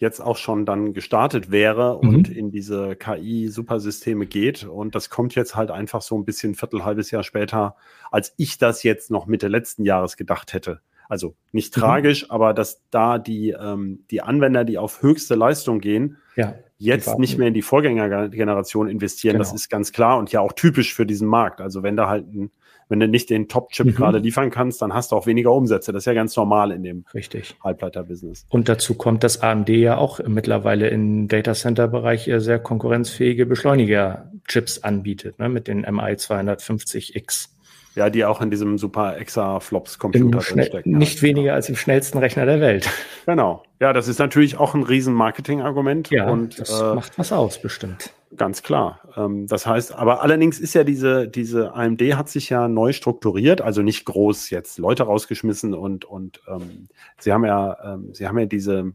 [0.00, 2.08] jetzt auch schon dann gestartet wäre mhm.
[2.08, 4.64] und in diese KI-Supersysteme geht.
[4.64, 7.76] Und das kommt jetzt halt einfach so ein bisschen viertel, halbes Jahr später,
[8.10, 10.80] als ich das jetzt noch Mitte letzten Jahres gedacht hätte.
[11.10, 11.80] Also nicht mhm.
[11.80, 17.18] tragisch, aber dass da die, ähm, die Anwender, die auf höchste Leistung gehen, ja, jetzt
[17.18, 19.44] nicht mehr in die Vorgängergeneration investieren, genau.
[19.44, 21.60] das ist ganz klar und ja auch typisch für diesen Markt.
[21.60, 22.50] Also wenn da halt ein
[22.90, 23.94] wenn du nicht den Top-Chip mhm.
[23.94, 25.92] gerade liefern kannst, dann hast du auch weniger Umsätze.
[25.92, 27.54] Das ist ja ganz normal in dem Richtig.
[27.62, 28.44] Halbleiter-Business.
[28.50, 35.38] Und dazu kommt, dass AMD ja auch mittlerweile im Data Center-Bereich sehr konkurrenzfähige Beschleuniger-Chips anbietet,
[35.38, 37.48] ne, mit den MI 250X.
[37.96, 40.98] Ja, die auch in diesem super Exaflops-Computer stecken.
[40.98, 41.22] Nicht ja.
[41.22, 42.88] weniger als im schnellsten Rechner der Welt.
[43.26, 43.62] Genau.
[43.80, 46.10] Ja, das ist natürlich auch ein riesen Marketing-Argument.
[46.10, 48.12] Ja, und, das äh, macht was aus, bestimmt.
[48.36, 49.00] Ganz klar.
[49.16, 53.60] Ähm, das heißt, aber allerdings ist ja diese, diese AMD hat sich ja neu strukturiert,
[53.60, 56.86] also nicht groß jetzt Leute rausgeschmissen und, und ähm,
[57.18, 58.92] sie haben ja, ähm, sie haben ja diese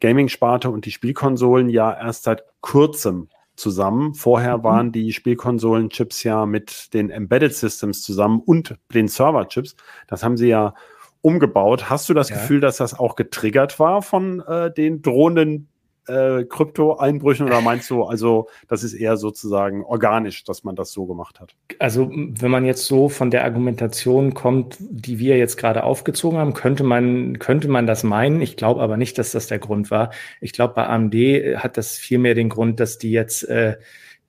[0.00, 4.14] Gaming-Sparte und die Spielkonsolen ja erst seit kurzem zusammen.
[4.14, 4.62] Vorher mhm.
[4.62, 9.74] waren die Spielkonsolen-Chips ja mit den Embedded Systems zusammen und den Server-Chips.
[10.06, 10.74] Das haben sie ja
[11.20, 11.90] umgebaut.
[11.90, 12.36] Hast du das ja.
[12.36, 15.68] Gefühl, dass das auch getriggert war von äh, den drohenden
[16.08, 21.06] äh, Krypto-Einbrüchen oder meinst du, also das ist eher sozusagen organisch, dass man das so
[21.06, 21.54] gemacht hat?
[21.78, 26.54] Also wenn man jetzt so von der Argumentation kommt, die wir jetzt gerade aufgezogen haben,
[26.54, 28.40] könnte man, könnte man das meinen.
[28.40, 30.10] Ich glaube aber nicht, dass das der Grund war.
[30.40, 31.14] Ich glaube, bei AMD
[31.56, 33.76] hat das vielmehr den Grund, dass die jetzt äh,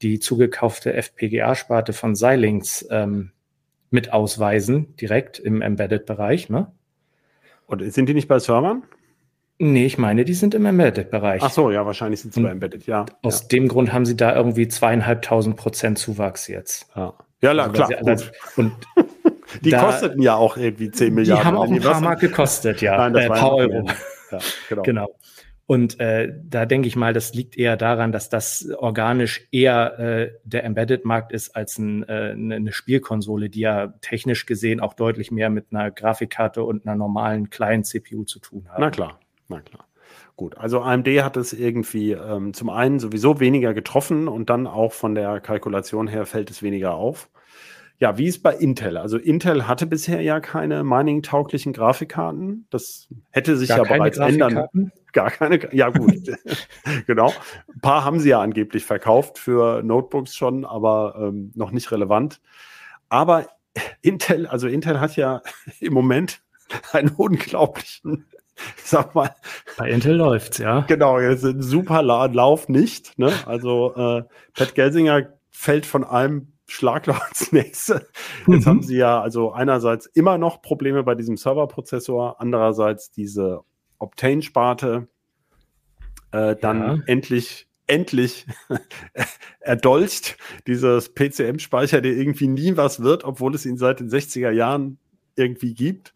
[0.01, 3.31] die zugekaufte FPGA-Sparte von Xilinx ähm,
[3.89, 6.49] mit ausweisen, direkt im Embedded-Bereich.
[6.49, 6.71] Ne?
[7.65, 8.83] Und sind die nicht bei Servern?
[9.61, 11.43] Nee, ich meine, die sind im Embedded-Bereich.
[11.43, 13.05] Ach so, ja, wahrscheinlich sind sie bei Embedded, ja.
[13.21, 13.47] Aus ja.
[13.49, 16.87] dem Grund haben sie da irgendwie zweieinhalbtausend Prozent Zuwachs jetzt.
[16.95, 17.89] Ja, ja also, klar.
[18.05, 18.71] Also, und
[19.61, 21.43] die da, kosteten ja auch irgendwie 10 Milliarden.
[21.43, 22.97] Die haben auch ein paar Mal gekostet, ja.
[22.97, 23.85] Nein, das äh, paar Euro.
[24.31, 24.81] Ja, genau.
[24.83, 25.15] genau.
[25.65, 30.31] Und äh, da denke ich mal, das liegt eher daran, dass das organisch eher äh,
[30.43, 35.49] der Embedded-Markt ist als ein, äh, eine Spielkonsole, die ja technisch gesehen auch deutlich mehr
[35.49, 38.79] mit einer Grafikkarte und einer normalen kleinen CPU zu tun hat.
[38.79, 39.85] Na klar, na klar.
[40.35, 44.93] Gut, also AMD hat es irgendwie ähm, zum einen sowieso weniger getroffen und dann auch
[44.93, 47.29] von der Kalkulation her fällt es weniger auf.
[47.99, 48.95] Ja, wie ist bei Intel?
[48.95, 52.65] Also Intel hatte bisher ja keine mining-tauglichen Grafikkarten.
[52.69, 54.93] Das hätte sich Gar ja bereits ändern.
[55.11, 55.75] Gar keine.
[55.75, 56.13] Ja gut,
[57.07, 57.33] genau.
[57.67, 62.39] Ein paar haben sie ja angeblich verkauft für Notebooks schon, aber ähm, noch nicht relevant.
[63.09, 63.47] Aber
[64.01, 65.41] Intel, also Intel hat ja
[65.81, 66.41] im Moment
[66.93, 68.27] einen unglaublichen
[68.83, 69.35] sag mal.
[69.77, 70.81] Bei Intel läuft's, ja.
[70.81, 73.17] Genau, jetzt ein super Lauf nicht.
[73.17, 73.31] Ne?
[73.45, 78.07] Also äh, Pat Gelsinger fällt von einem Schlagloch ins nächste.
[78.47, 78.65] Jetzt mhm.
[78.65, 83.61] haben sie ja also einerseits immer noch Probleme bei diesem Serverprozessor, andererseits diese
[83.97, 85.07] Optane-Sparte,
[86.31, 86.97] äh, dann ja.
[87.07, 88.45] endlich endlich
[89.59, 94.99] erdolcht dieses PCM-Speicher, der irgendwie nie was wird, obwohl es ihn seit den 60er Jahren
[95.35, 96.13] irgendwie gibt.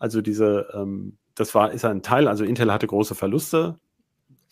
[0.00, 3.78] Also diese, ähm, das war, ist ein Teil, also Intel hatte große Verluste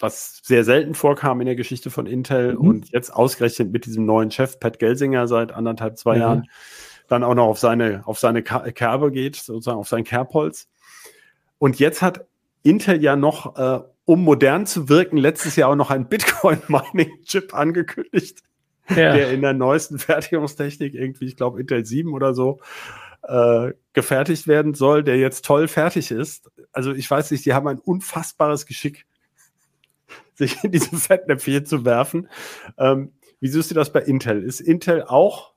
[0.03, 2.61] was sehr selten vorkam in der Geschichte von Intel mhm.
[2.61, 6.21] und jetzt ausgerechnet mit diesem neuen Chef Pat Gelsinger seit anderthalb, zwei mhm.
[6.21, 6.49] Jahren
[7.09, 10.69] dann auch noch auf seine, auf seine Kerbe geht, sozusagen auf sein Kerbholz.
[11.59, 12.27] Und jetzt hat
[12.63, 18.41] Intel ja noch, äh, um modern zu wirken, letztes Jahr auch noch einen Bitcoin-Mining-Chip angekündigt,
[18.89, 19.13] ja.
[19.13, 22.61] der in der neuesten Fertigungstechnik irgendwie, ich glaube, Intel 7 oder so,
[23.23, 26.51] äh, gefertigt werden soll, der jetzt toll fertig ist.
[26.73, 29.07] Also ich weiß nicht, die haben ein unfassbares Geschick
[30.35, 32.29] sich in diese Fettnäpfchen zu werfen.
[32.79, 34.43] Ähm, wie siehst du das bei Intel?
[34.43, 35.53] Ist Intel auch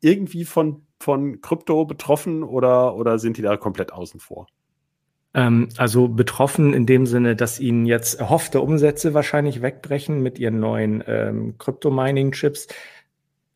[0.00, 4.46] irgendwie von, von Krypto betroffen oder, oder sind die da komplett außen vor?
[5.34, 10.60] Ähm, also betroffen in dem Sinne, dass ihnen jetzt erhoffte Umsätze wahrscheinlich wegbrechen mit ihren
[10.60, 12.68] neuen ähm, Crypto-Mining-Chips,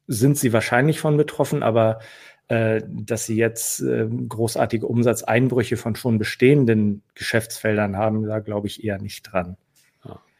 [0.07, 1.99] sind sie wahrscheinlich von betroffen, aber
[2.49, 8.99] dass sie jetzt äh, großartige Umsatzeinbrüche von schon bestehenden Geschäftsfeldern haben, da glaube ich eher
[8.99, 9.57] nicht dran.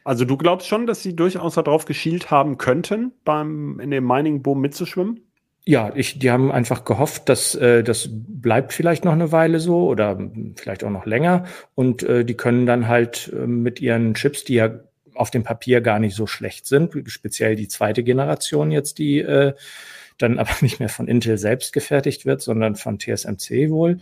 [0.07, 4.61] Also du glaubst schon, dass sie durchaus darauf geschielt haben könnten, beim in dem Mining-Boom
[4.61, 5.19] mitzuschwimmen?
[5.65, 9.85] Ja, ich, die haben einfach gehofft, dass äh, das bleibt vielleicht noch eine Weile so
[9.85, 10.17] oder
[10.55, 11.43] vielleicht auch noch länger.
[11.75, 14.79] Und äh, die können dann halt äh, mit ihren Chips, die ja
[15.13, 19.55] auf dem Papier gar nicht so schlecht sind, speziell die zweite Generation jetzt, die äh,
[20.17, 23.99] dann aber nicht mehr von Intel selbst gefertigt wird, sondern von TSMC wohl.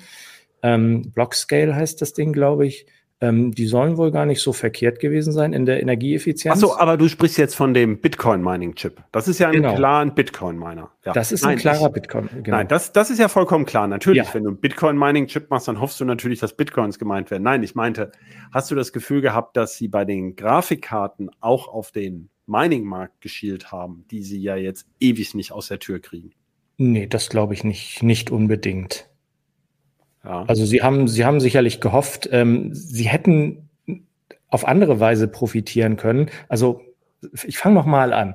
[0.63, 2.85] Ähm, Blockscale heißt das Ding, glaube ich.
[3.21, 6.55] Ähm, die sollen wohl gar nicht so verkehrt gewesen sein in der Energieeffizienz.
[6.55, 9.01] Achso, aber du sprichst jetzt von dem Bitcoin-Mining-Chip.
[9.13, 9.75] Das ist ja ein genau.
[9.75, 10.91] klarer Bitcoin-Miner.
[11.05, 11.13] Ja.
[11.13, 12.27] Das ist nein, ein klarer ich, Bitcoin.
[12.43, 12.57] Genau.
[12.57, 13.87] Nein, das, das ist ja vollkommen klar.
[13.87, 14.33] Natürlich, ja.
[14.33, 17.43] wenn du einen Bitcoin-Mining-Chip machst, dann hoffst du natürlich, dass Bitcoins gemeint werden.
[17.43, 18.11] Nein, ich meinte,
[18.51, 23.71] hast du das Gefühl gehabt, dass sie bei den Grafikkarten auch auf den Mining-Markt geschielt
[23.71, 26.31] haben, die sie ja jetzt ewig nicht aus der Tür kriegen?
[26.77, 29.09] Nee, das glaube ich nicht, nicht unbedingt.
[30.23, 30.43] Ja.
[30.43, 33.69] Also sie haben, sie haben sicherlich gehofft, ähm, sie hätten
[34.49, 36.29] auf andere Weise profitieren können.
[36.49, 36.81] Also
[37.45, 38.33] ich fange noch mal an.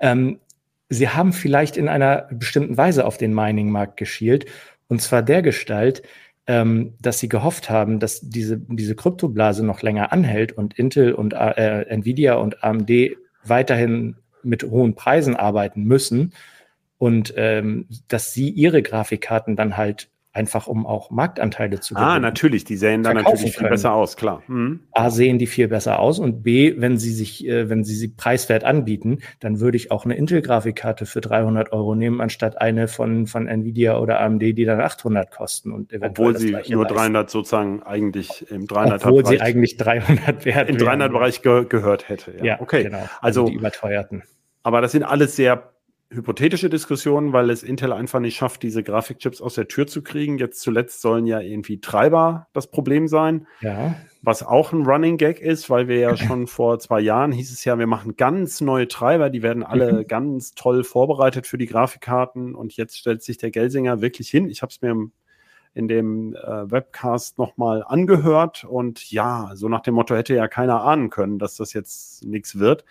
[0.00, 0.40] Ähm,
[0.88, 4.46] sie haben vielleicht in einer bestimmten Weise auf den Mining-Markt geschielt,
[4.88, 6.02] und zwar der Gestalt,
[6.46, 11.34] ähm, dass sie gehofft haben, dass diese, diese Kryptoblase noch länger anhält und Intel und
[11.34, 12.90] äh, Nvidia und AMD
[13.44, 16.32] weiterhin mit hohen Preisen arbeiten müssen.
[16.98, 22.16] Und ähm, dass sie ihre Grafikkarten dann halt einfach um auch Marktanteile zu ah, gewinnen.
[22.16, 23.70] Ah, natürlich, die sehen dann natürlich viel können.
[23.70, 24.42] besser aus, klar.
[24.46, 24.80] Mhm.
[24.92, 28.08] A, sehen die viel besser aus und B, wenn sie sich, äh, wenn sie sie
[28.08, 33.26] preiswert anbieten, dann würde ich auch eine Intel-Grafikkarte für 300 Euro nehmen, anstatt eine von,
[33.26, 37.82] von Nvidia oder AMD, die dann 800 kosten und eventuell Obwohl sie nur 300 sozusagen
[37.82, 42.32] eigentlich im 300 Obwohl Bereich, sie eigentlich 300 wert Im 300 Bereich ge gehört hätte.
[42.38, 42.84] Ja, ja okay.
[42.84, 42.98] Genau.
[43.20, 44.22] Also, also die überteuerten.
[44.62, 45.71] Aber das sind alles sehr
[46.12, 50.38] hypothetische Diskussion, weil es Intel einfach nicht schafft, diese Grafikchips aus der Tür zu kriegen.
[50.38, 53.46] Jetzt zuletzt sollen ja irgendwie Treiber das Problem sein.
[53.60, 53.94] Ja.
[54.22, 57.64] Was auch ein Running Gag ist, weil wir ja schon vor zwei Jahren hieß es
[57.64, 60.06] ja, wir machen ganz neue Treiber, die werden alle mhm.
[60.06, 62.54] ganz toll vorbereitet für die Grafikkarten.
[62.54, 64.48] Und jetzt stellt sich der Gelsinger wirklich hin.
[64.48, 65.12] Ich habe es mir im
[65.74, 70.82] in dem äh, Webcast nochmal angehört und ja, so nach dem Motto hätte ja keiner
[70.82, 72.84] ahnen können, dass das jetzt nichts wird.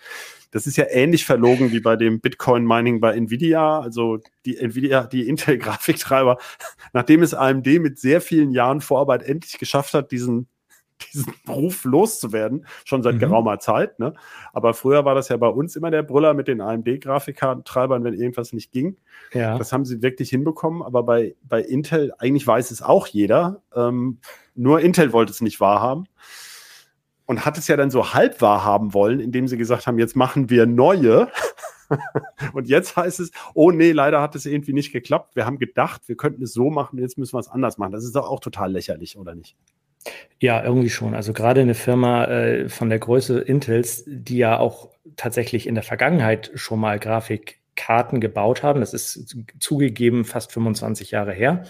[0.50, 3.80] Das ist ja ähnlich verlogen wie bei dem Bitcoin-Mining bei Nvidia.
[3.80, 6.38] Also die Nvidia, die Intel-Grafiktreiber,
[6.92, 10.48] nachdem es AMD mit sehr vielen Jahren Vorarbeit endlich geschafft hat, diesen
[11.12, 13.20] diesen Beruf loszuwerden, schon seit mhm.
[13.20, 13.98] geraumer Zeit.
[13.98, 14.14] Ne?
[14.52, 18.52] Aber früher war das ja bei uns immer der Brüller mit den AMD-Grafiktreibern, wenn irgendwas
[18.52, 18.96] nicht ging.
[19.32, 19.58] Ja.
[19.58, 20.82] Das haben sie wirklich hinbekommen.
[20.82, 23.62] Aber bei, bei Intel, eigentlich weiß es auch jeder.
[23.74, 24.18] Ähm,
[24.54, 26.06] nur Intel wollte es nicht wahrhaben.
[27.24, 30.50] Und hat es ja dann so halb wahrhaben wollen, indem sie gesagt haben, jetzt machen
[30.50, 31.28] wir neue.
[32.52, 35.36] und jetzt heißt es, oh nee, leider hat es irgendwie nicht geklappt.
[35.36, 37.92] Wir haben gedacht, wir könnten es so machen, jetzt müssen wir es anders machen.
[37.92, 39.56] Das ist doch auch total lächerlich, oder nicht?
[40.40, 41.14] Ja, irgendwie schon.
[41.14, 45.84] Also gerade eine Firma äh, von der Größe Intels, die ja auch tatsächlich in der
[45.84, 48.80] Vergangenheit schon mal Grafikkarten gebaut haben.
[48.80, 51.64] Das ist zugegeben fast 25 Jahre her,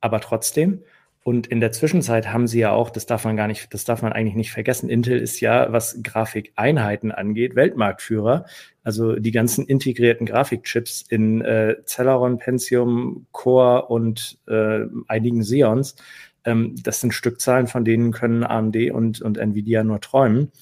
[0.00, 0.82] aber trotzdem.
[1.22, 4.02] Und in der Zwischenzeit haben sie ja auch, das darf man gar nicht, das darf
[4.02, 4.90] man eigentlich nicht vergessen.
[4.90, 8.44] Intel ist ja, was Grafikeinheiten angeht, Weltmarktführer.
[8.82, 15.96] Also die ganzen integrierten Grafikchips in äh, Celeron, Pentium, Core und äh, einigen Xeons
[16.44, 20.52] ähm, das sind Stückzahlen, von denen können AMD und, und Nvidia nur träumen.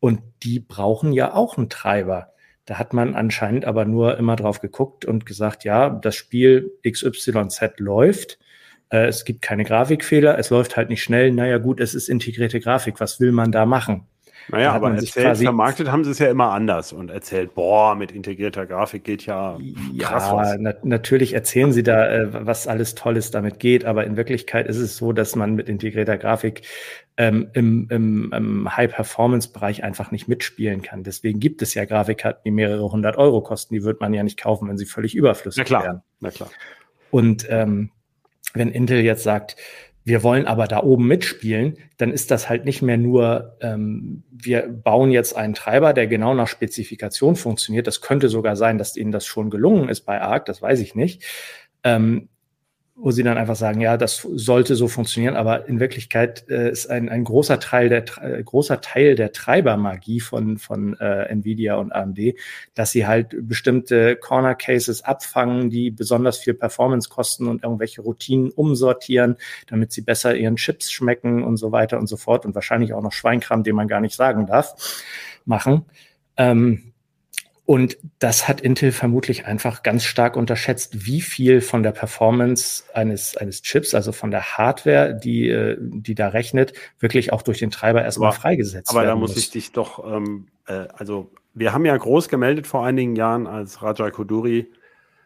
[0.00, 2.32] Und die brauchen ja auch einen Treiber.
[2.64, 7.78] Da hat man anscheinend aber nur immer drauf geguckt und gesagt, ja, das Spiel XYZ
[7.78, 8.38] läuft.
[8.90, 11.32] Äh, es gibt keine Grafikfehler, es läuft halt nicht schnell.
[11.32, 13.00] Naja, gut, es ist integrierte Grafik.
[13.00, 14.06] Was will man da machen?
[14.48, 18.66] Naja, aber erzählt, vermarktet haben sie es ja immer anders und erzählt, boah, mit integrierter
[18.66, 19.58] Grafik geht ja
[19.98, 20.56] krass ja, was.
[20.58, 24.78] Na natürlich erzählen sie da, äh, was alles Tolles damit geht, aber in Wirklichkeit ist
[24.78, 26.62] es so, dass man mit integrierter Grafik
[27.16, 31.02] ähm, im, im, im High-Performance-Bereich einfach nicht mitspielen kann.
[31.02, 33.74] Deswegen gibt es ja Grafikkarten, die mehrere hundert Euro kosten.
[33.74, 36.02] Die wird man ja nicht kaufen, wenn sie völlig überflüssig na klar, wären.
[36.20, 36.50] Na klar.
[37.10, 37.90] Und ähm,
[38.54, 39.56] wenn Intel jetzt sagt,
[40.06, 44.68] wir wollen aber da oben mitspielen, dann ist das halt nicht mehr nur, ähm, wir
[44.68, 47.88] bauen jetzt einen Treiber, der genau nach Spezifikation funktioniert.
[47.88, 50.94] Das könnte sogar sein, dass ihnen das schon gelungen ist bei ARC, das weiß ich
[50.94, 51.24] nicht.
[51.82, 52.28] Ähm,
[52.98, 56.86] wo sie dann einfach sagen, ja, das sollte so funktionieren, aber in Wirklichkeit äh, ist
[56.88, 61.92] ein, ein großer Teil der äh, großer Teil der Treibermagie von von äh, Nvidia und
[61.92, 62.18] AMD,
[62.74, 68.50] dass sie halt bestimmte Corner Cases abfangen, die besonders viel Performance kosten und irgendwelche Routinen
[68.50, 72.94] umsortieren, damit sie besser ihren Chips schmecken und so weiter und so fort und wahrscheinlich
[72.94, 74.74] auch noch Schweinkram, den man gar nicht sagen darf,
[75.44, 75.84] machen.
[76.38, 76.92] Ähm,
[77.66, 83.36] und das hat Intel vermutlich einfach ganz stark unterschätzt, wie viel von der Performance eines,
[83.36, 87.72] eines Chips, also von der Hardware, die, äh, die da rechnet, wirklich auch durch den
[87.72, 89.38] Treiber erstmal aber, freigesetzt aber werden Aber da muss, muss.
[89.38, 93.82] ich dich doch, ähm, äh, also wir haben ja groß gemeldet vor einigen Jahren, als
[93.82, 94.70] Rajai Koduri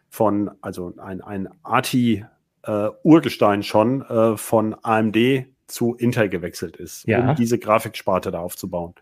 [0.09, 7.29] von, also ein, ein ATI-Urgestein äh, schon äh, von AMD zu Intel gewechselt ist, ja.
[7.29, 8.93] um diese Grafiksparte da aufzubauen.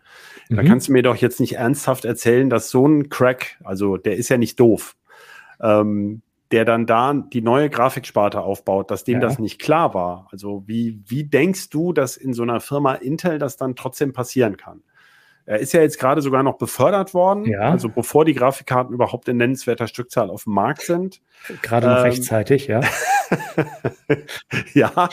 [0.48, 0.56] Mhm.
[0.56, 4.16] Da kannst du mir doch jetzt nicht ernsthaft erzählen, dass so ein Crack, also der
[4.16, 4.96] ist ja nicht doof,
[5.60, 9.20] ähm, der dann da die neue Grafiksparte aufbaut, dass dem ja.
[9.20, 10.28] das nicht klar war.
[10.32, 14.56] Also wie, wie denkst du, dass in so einer Firma Intel das dann trotzdem passieren
[14.56, 14.82] kann?
[15.50, 17.72] Er ist ja jetzt gerade sogar noch befördert worden, ja.
[17.72, 21.20] also bevor die Grafikkarten überhaupt in nennenswerter Stückzahl auf dem Markt sind.
[21.60, 22.82] Gerade noch ähm, rechtzeitig, ja.
[24.74, 25.08] ja,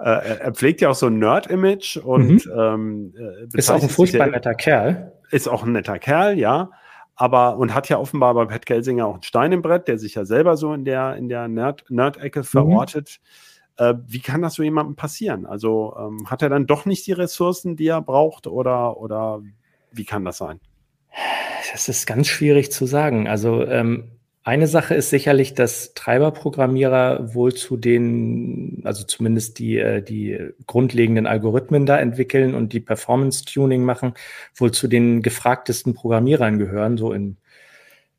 [0.00, 2.52] äh, er pflegt ja auch so ein Nerd-Image und mhm.
[2.54, 5.12] ähm, äh, ist auch ein furchtbar netter Kerl.
[5.30, 6.68] Ist auch ein netter Kerl, ja.
[7.14, 10.14] Aber und hat ja offenbar bei Pat Gelsinger auch einen Stein im Brett, der sich
[10.14, 13.18] ja selber so in der, in der Nerd-Ecke Nerd verortet.
[13.18, 13.51] Mhm.
[13.76, 15.46] Äh, wie kann das so jemandem passieren?
[15.46, 19.42] Also ähm, hat er dann doch nicht die Ressourcen, die er braucht oder, oder
[19.90, 20.60] wie kann das sein?
[21.72, 23.28] Das ist ganz schwierig zu sagen.
[23.28, 24.10] Also ähm,
[24.44, 31.26] eine Sache ist sicherlich, dass Treiberprogrammierer wohl zu den, also zumindest die, äh, die grundlegenden
[31.26, 34.14] Algorithmen da entwickeln und die Performance-Tuning machen,
[34.54, 37.36] wohl zu den gefragtesten Programmierern gehören, so im,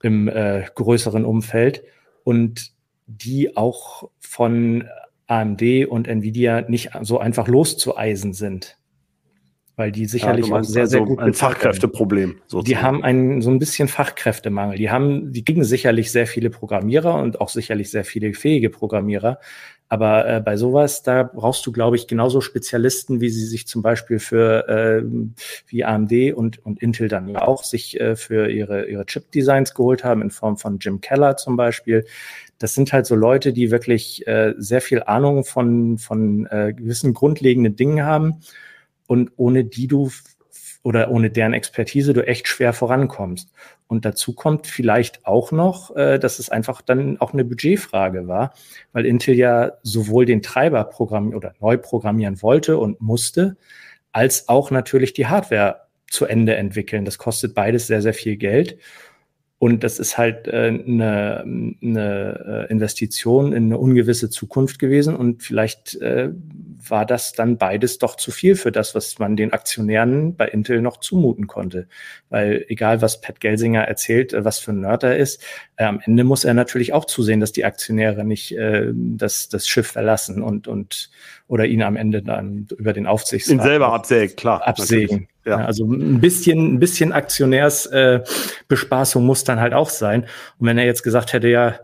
[0.01, 1.83] im äh, größeren Umfeld.
[2.23, 2.71] Und
[3.05, 4.87] die auch von
[5.27, 8.77] AMD und Nvidia nicht so einfach loszueisen sind.
[9.75, 11.19] Weil die sicherlich ja, auch sehr, sehr also gut.
[11.19, 12.41] Ein Fachkräfteproblem.
[12.45, 12.65] Sozusagen.
[12.65, 14.77] Die haben einen, so ein bisschen Fachkräftemangel.
[14.77, 19.39] Die haben, die kriegen sicherlich sehr viele Programmierer und auch sicherlich sehr viele fähige Programmierer.
[19.93, 23.83] Aber äh, bei sowas, da brauchst du, glaube ich, genauso Spezialisten, wie sie sich zum
[23.83, 25.03] Beispiel für äh,
[25.67, 30.23] wie AMD und, und Intel dann auch sich äh, für ihre, ihre Chip-Designs geholt haben,
[30.23, 32.05] in Form von Jim Keller zum Beispiel.
[32.57, 37.13] Das sind halt so Leute, die wirklich äh, sehr viel Ahnung von, von äh, gewissen
[37.13, 38.41] grundlegenden Dingen haben
[39.05, 40.09] und ohne die du
[40.83, 43.51] oder ohne deren Expertise du echt schwer vorankommst.
[43.87, 48.53] Und dazu kommt vielleicht auch noch, äh, dass es einfach dann auch eine Budgetfrage war,
[48.91, 53.55] weil Intel ja sowohl den Treiber programmieren oder neu programmieren wollte und musste,
[54.11, 57.05] als auch natürlich die Hardware zu Ende entwickeln.
[57.05, 58.77] Das kostet beides sehr, sehr viel Geld.
[59.63, 61.45] Und das ist halt äh, eine,
[61.81, 65.15] eine äh, Investition in eine ungewisse Zukunft gewesen.
[65.15, 66.31] Und vielleicht äh,
[66.85, 70.81] war das dann beides doch zu viel für das, was man den Aktionären bei Intel
[70.81, 71.87] noch zumuten konnte.
[72.29, 75.41] Weil egal, was Pat Gelsinger erzählt, äh, was für ein Nerd er ist,
[75.77, 78.55] am Ende muss er natürlich auch zusehen, dass die Aktionäre nicht
[78.93, 81.09] das, das Schiff verlassen und, und
[81.47, 83.55] oder ihn am Ende dann über den Aufsichtsrat.
[83.55, 84.67] Ihn selber absägen, klar.
[84.67, 85.29] Absägen.
[85.45, 85.57] Ja.
[85.57, 90.21] Also ein bisschen, ein bisschen Aktionärsbespaßung äh, muss dann halt auch sein.
[90.57, 91.79] Und wenn er jetzt gesagt hätte, ja,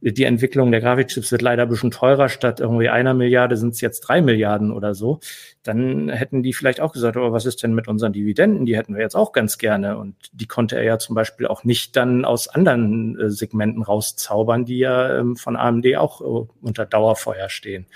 [0.00, 3.80] die Entwicklung der Grafikchips wird leider ein bisschen teurer, statt irgendwie einer Milliarde sind es
[3.80, 5.18] jetzt drei Milliarden oder so,
[5.64, 8.64] dann hätten die vielleicht auch gesagt, aber was ist denn mit unseren Dividenden?
[8.64, 9.98] Die hätten wir jetzt auch ganz gerne.
[9.98, 14.64] Und die konnte er ja zum Beispiel auch nicht dann aus anderen äh, Segmenten rauszaubern,
[14.64, 17.86] die ja ähm, von AMD auch äh, unter Dauerfeuer stehen.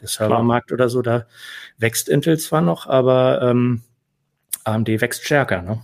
[0.00, 1.26] Der Servermarkt oder so, da
[1.76, 3.82] wächst Intel zwar noch, aber ähm,
[4.64, 5.82] AMD wächst stärker, ne?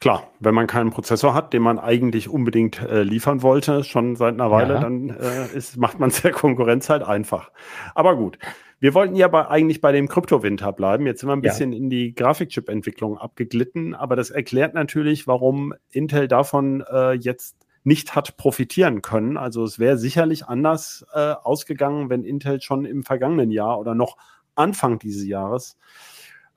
[0.00, 4.34] Klar, wenn man keinen Prozessor hat, den man eigentlich unbedingt äh, liefern wollte, schon seit
[4.34, 4.80] einer Weile, ja.
[4.80, 7.50] dann äh, ist, macht man es der Konkurrenz halt einfach.
[7.96, 8.38] Aber gut,
[8.78, 11.04] wir wollten ja bei, eigentlich bei dem Kryptowinter bleiben.
[11.06, 11.78] Jetzt sind wir ein bisschen ja.
[11.78, 18.36] in die Grafikchip-Entwicklung abgeglitten, aber das erklärt natürlich, warum Intel davon äh, jetzt nicht hat
[18.36, 19.36] profitieren können.
[19.36, 24.16] Also es wäre sicherlich anders äh, ausgegangen, wenn Intel schon im vergangenen Jahr oder noch
[24.54, 25.76] Anfang dieses Jahres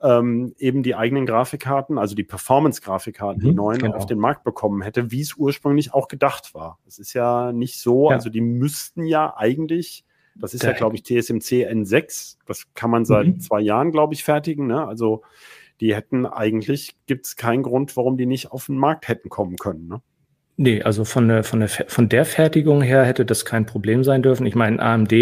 [0.02, 3.96] ähm, eben die eigenen Grafikkarten, also die Performance-Grafikkarten, mhm, die neuen genau.
[3.96, 6.78] auf den Markt bekommen hätte, wie es ursprünglich auch gedacht war.
[6.86, 8.16] Es ist ja nicht so, ja.
[8.16, 12.90] also die müssten ja eigentlich, das ist Der ja, glaube ich, TSMC N6, das kann
[12.90, 13.40] man seit mhm.
[13.40, 14.66] zwei Jahren, glaube ich, fertigen.
[14.66, 14.86] Ne?
[14.86, 15.22] Also
[15.80, 19.56] die hätten eigentlich, gibt es keinen Grund, warum die nicht auf den Markt hätten kommen
[19.56, 19.88] können.
[19.88, 20.00] Ne?
[20.56, 24.22] Nee, also von der, von, der, von der Fertigung her hätte das kein Problem sein
[24.22, 24.46] dürfen.
[24.46, 25.12] Ich meine, AMD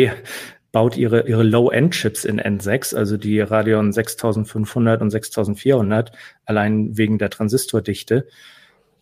[0.72, 6.12] baut ihre, ihre Low-End-Chips in N6, also die Radeon 6500 und 6400,
[6.44, 8.28] allein wegen der Transistordichte.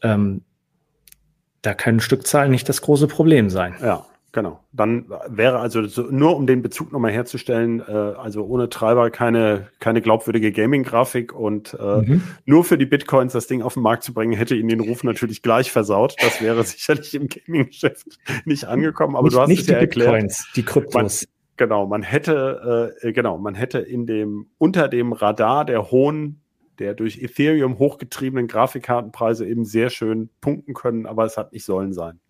[0.03, 0.43] Ähm,
[1.62, 3.75] da können Stückzahlen nicht das große Problem sein.
[3.83, 4.61] Ja, genau.
[4.73, 9.69] Dann wäre also so, nur um den Bezug nochmal herzustellen, äh, also ohne Treiber keine,
[9.81, 12.23] keine glaubwürdige Gaming-Grafik und äh, mhm.
[12.47, 15.05] nur für die Bitcoins das Ding auf den Markt zu bringen, hätte ihn den Ruf
[15.05, 16.14] natürlich gleich versaut.
[16.23, 18.07] Das wäre sicherlich im Gaming-Geschäft
[18.47, 20.12] nicht angekommen, aber nicht, du hast nicht es ja erklärt.
[20.12, 20.95] Bitcoins, die Kryptos.
[20.95, 26.41] Man, Genau, man hätte, äh, genau, man hätte in dem, unter dem Radar der hohen,
[26.79, 31.93] der durch Ethereum hochgetriebenen Grafikkartenpreise eben sehr schön punkten können, aber es hat nicht sollen
[31.93, 32.21] sein.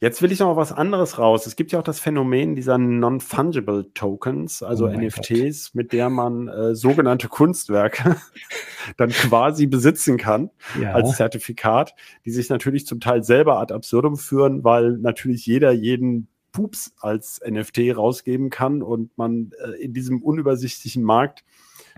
[0.00, 1.46] Jetzt will ich noch was anderes raus.
[1.46, 5.74] Es gibt ja auch das Phänomen dieser Non-Fungible Tokens, also oh NFTs, Gott.
[5.74, 8.16] mit der man äh, sogenannte Kunstwerke
[8.96, 10.50] dann quasi besitzen kann
[10.80, 10.92] ja.
[10.92, 16.28] als Zertifikat, die sich natürlich zum Teil selber ad absurdum führen, weil natürlich jeder jeden
[16.58, 21.44] Pups als NFT rausgeben kann und man äh, in diesem unübersichtlichen Markt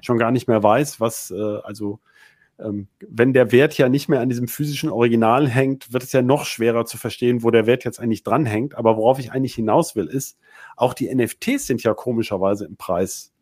[0.03, 1.99] schon gar nicht mehr weiß, was, äh, also
[2.59, 6.21] ähm, wenn der Wert ja nicht mehr an diesem physischen Original hängt, wird es ja
[6.21, 8.75] noch schwerer zu verstehen, wo der Wert jetzt eigentlich dranhängt.
[8.75, 10.39] Aber worauf ich eigentlich hinaus will, ist,
[10.77, 13.33] auch die NFTs sind ja komischerweise im Preis.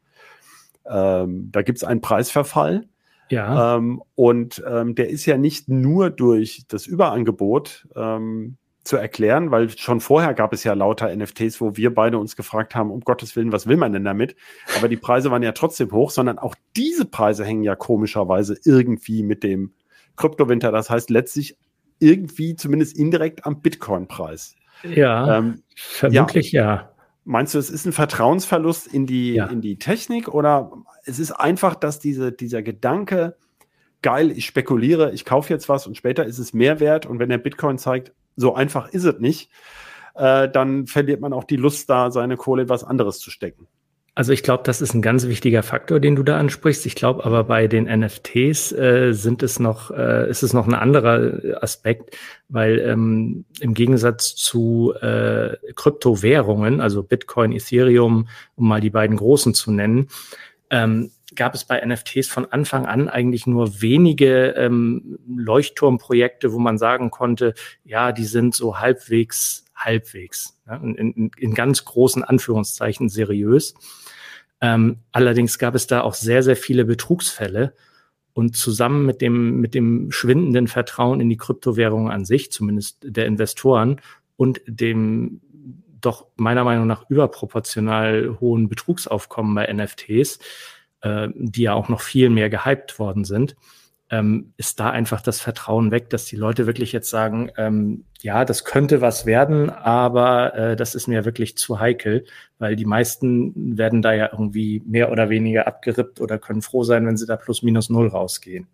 [0.88, 2.88] Ähm, da gibt es einen Preisverfall.
[3.28, 3.76] Ja.
[3.76, 8.56] Ähm, und ähm, der ist ja nicht nur durch das Überangebot ähm,
[8.88, 12.74] zu erklären, weil schon vorher gab es ja lauter NFTs, wo wir beide uns gefragt
[12.74, 14.34] haben, um Gottes Willen, was will man denn damit?
[14.76, 19.22] Aber die Preise waren ja trotzdem hoch, sondern auch diese Preise hängen ja komischerweise irgendwie
[19.22, 19.74] mit dem
[20.16, 20.72] Kryptowinter.
[20.72, 21.56] Das heißt letztlich
[22.00, 24.56] irgendwie zumindest indirekt am Bitcoin-Preis.
[24.84, 26.64] Ja, ähm, vermutlich ja.
[26.64, 26.92] ja.
[27.24, 29.46] Meinst du, es ist ein Vertrauensverlust in die, ja.
[29.46, 30.72] in die Technik oder
[31.04, 33.36] es ist einfach, dass diese, dieser Gedanke,
[34.00, 37.28] geil, ich spekuliere, ich kaufe jetzt was und später ist es mehr wert und wenn
[37.28, 39.50] der Bitcoin zeigt, so einfach ist es nicht,
[40.14, 43.66] äh, dann verliert man auch die Lust, da seine Kohle in was anderes zu stecken.
[44.14, 46.86] Also ich glaube, das ist ein ganz wichtiger Faktor, den du da ansprichst.
[46.86, 50.74] Ich glaube aber bei den NFTs äh, sind es noch, äh, ist es noch ein
[50.74, 52.16] anderer Aspekt,
[52.48, 59.54] weil ähm, im Gegensatz zu äh, Kryptowährungen, also Bitcoin, Ethereum, um mal die beiden großen
[59.54, 60.08] zu nennen,
[60.70, 66.78] ähm, gab es bei NFTs von Anfang an eigentlich nur wenige ähm, Leuchtturmprojekte, wo man
[66.78, 67.54] sagen konnte,
[67.84, 73.74] ja, die sind so halbwegs halbwegs, ja, in, in, in ganz großen Anführungszeichen seriös.
[74.60, 77.74] Ähm, allerdings gab es da auch sehr, sehr viele Betrugsfälle.
[78.34, 83.26] Und zusammen mit dem, mit dem schwindenden Vertrauen in die Kryptowährung an sich, zumindest der
[83.26, 84.00] Investoren
[84.36, 85.40] und dem
[86.00, 90.38] doch meiner Meinung nach überproportional hohen Betrugsaufkommen bei NFTs,
[91.02, 93.56] äh, die ja auch noch viel mehr gehypt worden sind,
[94.10, 98.44] ähm, ist da einfach das Vertrauen weg, dass die Leute wirklich jetzt sagen, ähm, ja,
[98.44, 102.24] das könnte was werden, aber äh, das ist mir wirklich zu heikel,
[102.58, 107.06] weil die meisten werden da ja irgendwie mehr oder weniger abgerippt oder können froh sein,
[107.06, 108.66] wenn sie da plus minus null rausgehen.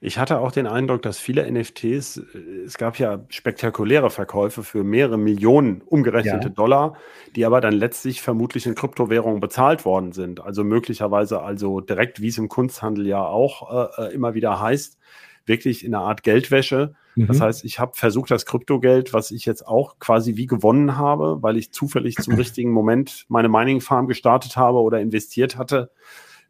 [0.00, 4.84] Ich hatte auch den Eindruck, dass viele NFTs, äh, es gab ja spektakuläre Verkäufe für
[4.84, 6.54] mehrere Millionen umgerechnete ja.
[6.54, 6.96] Dollar,
[7.34, 10.40] die aber dann letztlich vermutlich in Kryptowährungen bezahlt worden sind.
[10.40, 14.98] Also möglicherweise also direkt, wie es im Kunsthandel ja auch äh, äh immer wieder heißt,
[15.46, 16.94] wirklich in einer Art Geldwäsche.
[17.14, 17.28] Mhm.
[17.28, 21.42] Das heißt, ich habe versucht, das Kryptogeld, was ich jetzt auch quasi wie gewonnen habe,
[21.42, 25.90] weil ich zufällig zum richtigen Moment meine Mining Farm gestartet habe oder investiert hatte,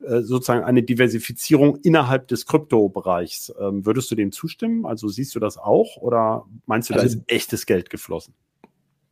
[0.01, 3.53] sozusagen eine Diversifizierung innerhalb des Kryptobereichs.
[3.59, 4.87] Ähm, würdest du dem zustimmen?
[4.87, 8.35] Also siehst du das auch oder meinst du, also, da ist echtes Geld geflossen?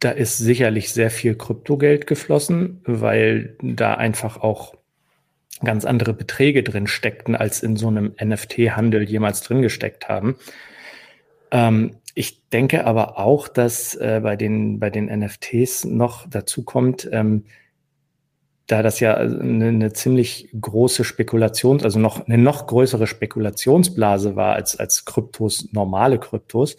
[0.00, 4.74] Da ist sicherlich sehr viel Kryptogeld geflossen, weil da einfach auch
[5.62, 10.36] ganz andere Beträge drin steckten, als in so einem NFT-Handel jemals drin gesteckt haben.
[11.50, 17.08] Ähm, ich denke aber auch, dass äh, bei, den, bei den NFTs noch dazu kommt,
[17.10, 17.44] ähm,
[18.66, 24.54] da das ja eine, eine ziemlich große Spekulation, also noch eine noch größere Spekulationsblase war
[24.54, 26.76] als, als Kryptos, normale Kryptos,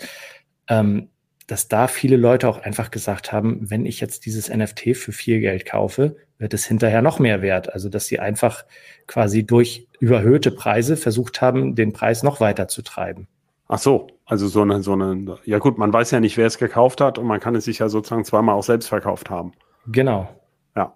[0.68, 1.10] ähm,
[1.48, 5.42] dass da viele Leute auch einfach gesagt haben, wenn ich jetzt dieses NFT für viel
[5.42, 7.72] Geld kaufe, wird es hinterher noch mehr wert.
[7.72, 8.66] Also dass sie einfach
[9.06, 13.28] quasi durch überhöhte Preise versucht haben, den Preis noch weiter zu treiben.
[13.68, 16.58] Ach so, also so eine, so eine, ja gut, man weiß ja nicht, wer es
[16.58, 19.54] gekauft hat und man kann es sich ja sozusagen zweimal auch selbst verkauft haben.
[19.86, 20.28] Genau.
[20.76, 20.96] Ja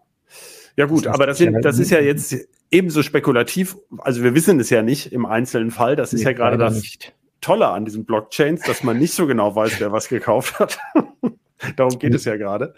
[0.85, 2.35] gut, das aber das, sind, das ist ja jetzt
[2.71, 3.77] ebenso spekulativ.
[3.99, 5.95] Also wir wissen es ja nicht im einzelnen Fall.
[5.95, 7.13] Das ist nee, ja gerade das nicht.
[7.41, 10.77] Tolle an diesen Blockchains, dass man nicht so genau weiß, wer was gekauft hat.
[11.75, 12.73] darum geht es ja gerade.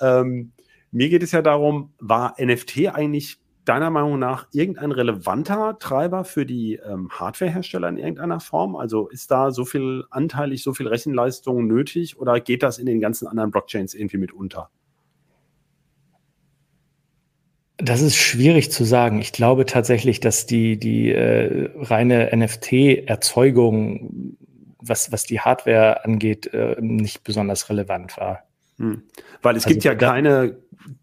[0.00, 0.52] Ähm,
[0.90, 6.44] mir geht es ja darum, war NFT eigentlich deiner Meinung nach irgendein relevanter Treiber für
[6.44, 8.76] die ähm, Hardwarehersteller in irgendeiner Form?
[8.76, 13.00] Also ist da so viel anteilig, so viel Rechenleistung nötig oder geht das in den
[13.00, 14.70] ganzen anderen Blockchains irgendwie mit unter?
[17.76, 19.20] Das ist schwierig zu sagen.
[19.20, 24.36] Ich glaube tatsächlich, dass die, die äh, reine NFT-Erzeugung,
[24.78, 28.44] was, was die Hardware angeht, äh, nicht besonders relevant war.
[28.78, 29.02] Hm.
[29.42, 30.56] Weil es also, gibt ja keine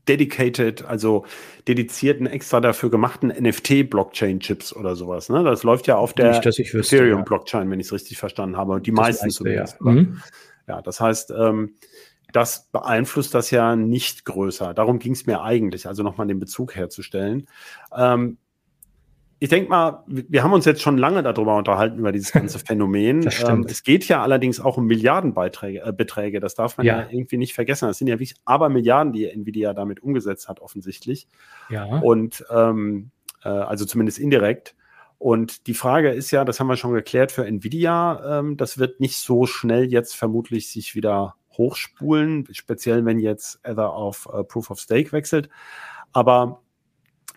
[0.07, 1.25] dedicated, also
[1.67, 5.29] dedizierten, extra dafür gemachten NFT-Blockchain-Chips oder sowas.
[5.29, 5.43] Ne?
[5.43, 7.71] Das läuft ja auf der Ethereum-Blockchain, ja.
[7.71, 8.73] wenn ich es richtig verstanden habe.
[8.73, 9.77] Und die das meisten zumindest.
[9.83, 9.91] Ja.
[9.91, 10.21] Mhm.
[10.67, 11.75] ja, das heißt, ähm,
[12.31, 14.73] das beeinflusst das ja nicht größer.
[14.73, 17.47] Darum ging es mir eigentlich, also nochmal den Bezug herzustellen.
[17.95, 18.37] Ähm,
[19.39, 23.27] ich denke mal, wir haben uns jetzt schon lange darüber unterhalten, über dieses ganze Phänomen.
[23.47, 25.81] Ähm, es geht ja allerdings auch um Milliardenbeträge.
[25.83, 26.39] Äh, Beträge.
[26.39, 27.01] Das darf man ja.
[27.01, 27.07] ja.
[27.09, 27.87] irgendwie nicht vergessen.
[27.87, 31.27] Das sind ja wirklich aber Milliarden, die Nvidia damit umgesetzt hat, offensichtlich.
[31.69, 31.85] Ja.
[31.85, 33.09] Und ähm,
[33.43, 34.75] äh, also zumindest indirekt.
[35.17, 38.99] Und die Frage ist ja, das haben wir schon geklärt für Nvidia, ähm, das wird
[38.99, 44.71] nicht so schnell jetzt vermutlich sich wieder hochspulen, speziell wenn jetzt Ether auf äh, Proof
[44.71, 45.49] of Stake wechselt.
[46.13, 46.61] Aber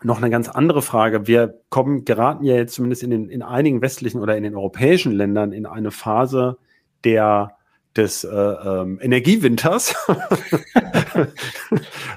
[0.03, 1.27] noch eine ganz andere Frage.
[1.27, 5.13] Wir kommen, geraten ja jetzt zumindest in, den, in einigen westlichen oder in den europäischen
[5.13, 6.59] Ländern in eine Phase
[7.05, 7.57] der
[7.97, 9.95] des äh, ähm, Energiewinters.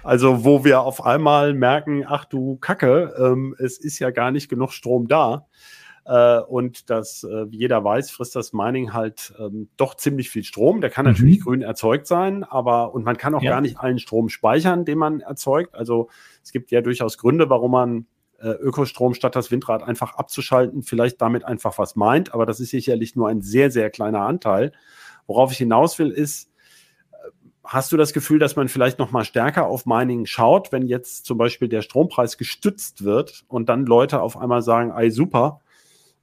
[0.03, 4.49] also wo wir auf einmal merken, ach du Kacke, ähm, es ist ja gar nicht
[4.49, 5.46] genug Strom da.
[6.07, 10.45] Äh, und das, äh, wie jeder weiß, frisst das Mining halt ähm, doch ziemlich viel
[10.45, 10.79] Strom.
[10.79, 11.11] Der kann mhm.
[11.11, 13.51] natürlich grün erzeugt sein, aber und man kann auch ja.
[13.51, 15.75] gar nicht allen Strom speichern, den man erzeugt.
[15.75, 16.09] Also
[16.41, 18.05] es gibt ja durchaus Gründe, warum man
[18.39, 22.69] äh, Ökostrom statt das Windrad einfach abzuschalten, vielleicht damit einfach was meint, aber das ist
[22.69, 24.71] sicherlich nur ein sehr, sehr kleiner Anteil.
[25.25, 26.49] Worauf ich hinaus will, ist,
[27.11, 27.15] äh,
[27.65, 31.25] Hast du das Gefühl, dass man vielleicht noch mal stärker auf Mining schaut, wenn jetzt
[31.25, 35.59] zum Beispiel der Strompreis gestützt wird und dann Leute auf einmal sagen, ey super,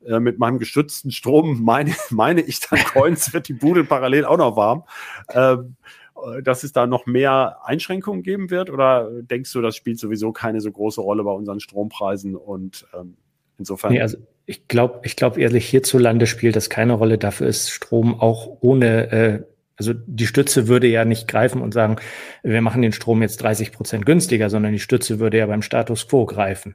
[0.07, 4.39] äh, mit meinem gestützten Strom meine, meine ich dann Coins, wird die Bude parallel auch
[4.39, 4.85] noch warm.
[5.33, 5.77] Ähm,
[6.25, 8.71] äh, dass es da noch mehr Einschränkungen geben wird?
[8.71, 13.17] Oder denkst du, das spielt sowieso keine so große Rolle bei unseren Strompreisen und ähm,
[13.59, 13.93] insofern?
[13.93, 17.19] Nee, also ich glaube, ich glaube ehrlich, hierzulande spielt das keine Rolle.
[17.19, 19.43] Dafür ist Strom auch ohne, äh,
[19.77, 21.97] also die Stütze würde ja nicht greifen und sagen,
[22.43, 26.07] wir machen den Strom jetzt 30 Prozent günstiger, sondern die Stütze würde ja beim Status
[26.07, 26.75] quo greifen.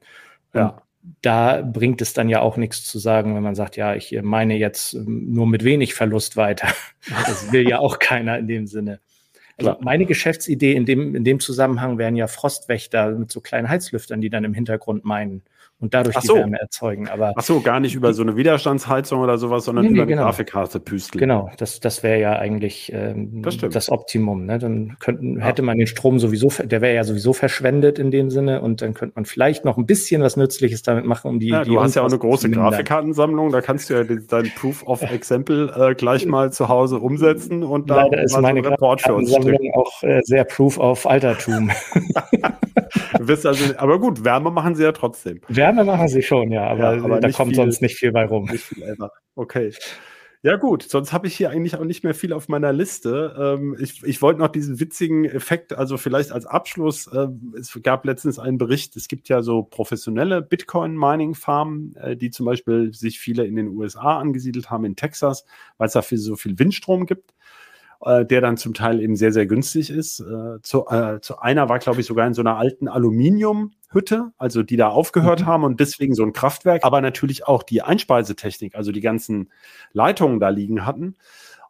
[0.53, 0.82] Ja
[1.21, 4.57] da bringt es dann ja auch nichts zu sagen, wenn man sagt, ja, ich meine
[4.57, 6.67] jetzt ähm, nur mit wenig Verlust weiter.
[7.25, 8.99] Das will ja auch keiner in dem Sinne.
[9.57, 14.21] Also meine Geschäftsidee in dem, in dem Zusammenhang wären ja Frostwächter mit so kleinen Heizlüftern,
[14.21, 15.43] die dann im Hintergrund meinen
[15.80, 16.34] und dadurch so.
[16.34, 17.07] die Wärme erzeugen.
[17.07, 20.07] Aber Ach so, gar nicht über so eine Widerstandsheizung oder sowas, sondern Nee, über eine
[20.11, 20.23] genau.
[20.23, 21.19] Grafikkarte püsteln.
[21.19, 24.45] Genau, das, das wäre ja eigentlich ähm, Das das Optimum.
[24.45, 24.59] Ne?
[24.59, 28.61] Dann könnten, hätte man den Strom sowieso, der wäre ja sowieso verschwendet in dem Sinne
[28.61, 31.47] und dann könnte man vielleicht noch ein bisschen was Nützliches damit machen, um die.
[31.49, 32.49] Ja, die du hast ja auch eine große.
[32.49, 36.99] Grafikkartensammlung, da kannst du ja den- dein Proof of Example äh, gleich mal zu Hause
[36.99, 40.77] umsetzen und dann Leider ist meine einen Report für uns Grafikkartensammlung auch äh, sehr Proof
[40.77, 41.71] of Altertum.
[43.30, 45.41] Also, aber gut, Wärme machen sie ja trotzdem.
[45.47, 47.55] Wärme machen sie schon, ja, aber, Ja, aber da kommt viel.
[47.55, 48.45] sonst nicht viel bei rum.
[48.45, 49.11] Nicht viel ever.
[49.36, 49.72] Okay.
[50.41, 53.36] Ja gut, sonst habe ich hier eigentlich auch nicht mehr viel auf meiner Liste.
[53.38, 58.05] Ähm, ich ich wollte noch diesen witzigen Effekt, also vielleicht als Abschluss, ähm, es gab
[58.05, 63.45] letztens einen Bericht, es gibt ja so professionelle Bitcoin-Mining-Farmen, äh, die zum Beispiel sich viele
[63.45, 65.43] in den USA angesiedelt haben, in Texas,
[65.78, 67.34] weil es dafür so viel Windstrom gibt,
[68.01, 70.19] äh, der dann zum Teil eben sehr, sehr günstig ist.
[70.21, 74.63] Äh, zu, äh, zu einer war, glaube ich, sogar in so einer alten Aluminiumhütte, also
[74.63, 75.45] die da aufgehört Mhm.
[75.45, 79.49] haben und deswegen so ein Kraftwerk, aber natürlich auch die Einspeisetechnik, also die ganzen
[79.91, 81.15] Leitungen da liegen hatten.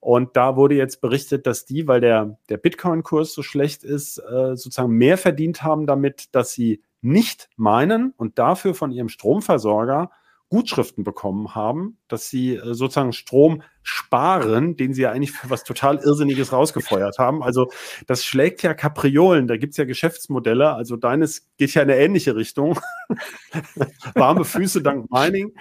[0.01, 4.55] Und da wurde jetzt berichtet, dass die, weil der, der Bitcoin-Kurs so schlecht ist, äh,
[4.55, 10.11] sozusagen mehr verdient haben damit, dass sie nicht meinen und dafür von ihrem Stromversorger
[10.50, 15.64] Gutschriften bekommen haben, dass sie äh, sozusagen Strom sparen, den sie ja eigentlich für was
[15.64, 17.43] total Irrsinniges rausgefeuert haben.
[17.43, 17.70] Also
[18.08, 20.74] das schlägt ja Kapriolen, da gibt's ja Geschäftsmodelle.
[20.74, 22.80] Also deines geht ja in eine ähnliche Richtung.
[24.16, 25.54] Warme Füße dank Mining.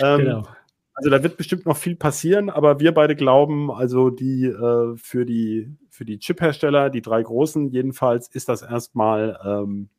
[0.00, 0.48] Ähm, Genau.
[0.94, 5.26] also da wird bestimmt noch viel passieren, aber wir beide glauben, also die äh, für
[5.26, 9.90] die für die Chip-Hersteller, die drei großen jedenfalls, ist das erstmal ähm,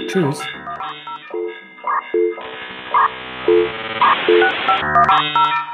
[0.08, 0.42] Tschüss.
[5.06, 5.73] Thank you.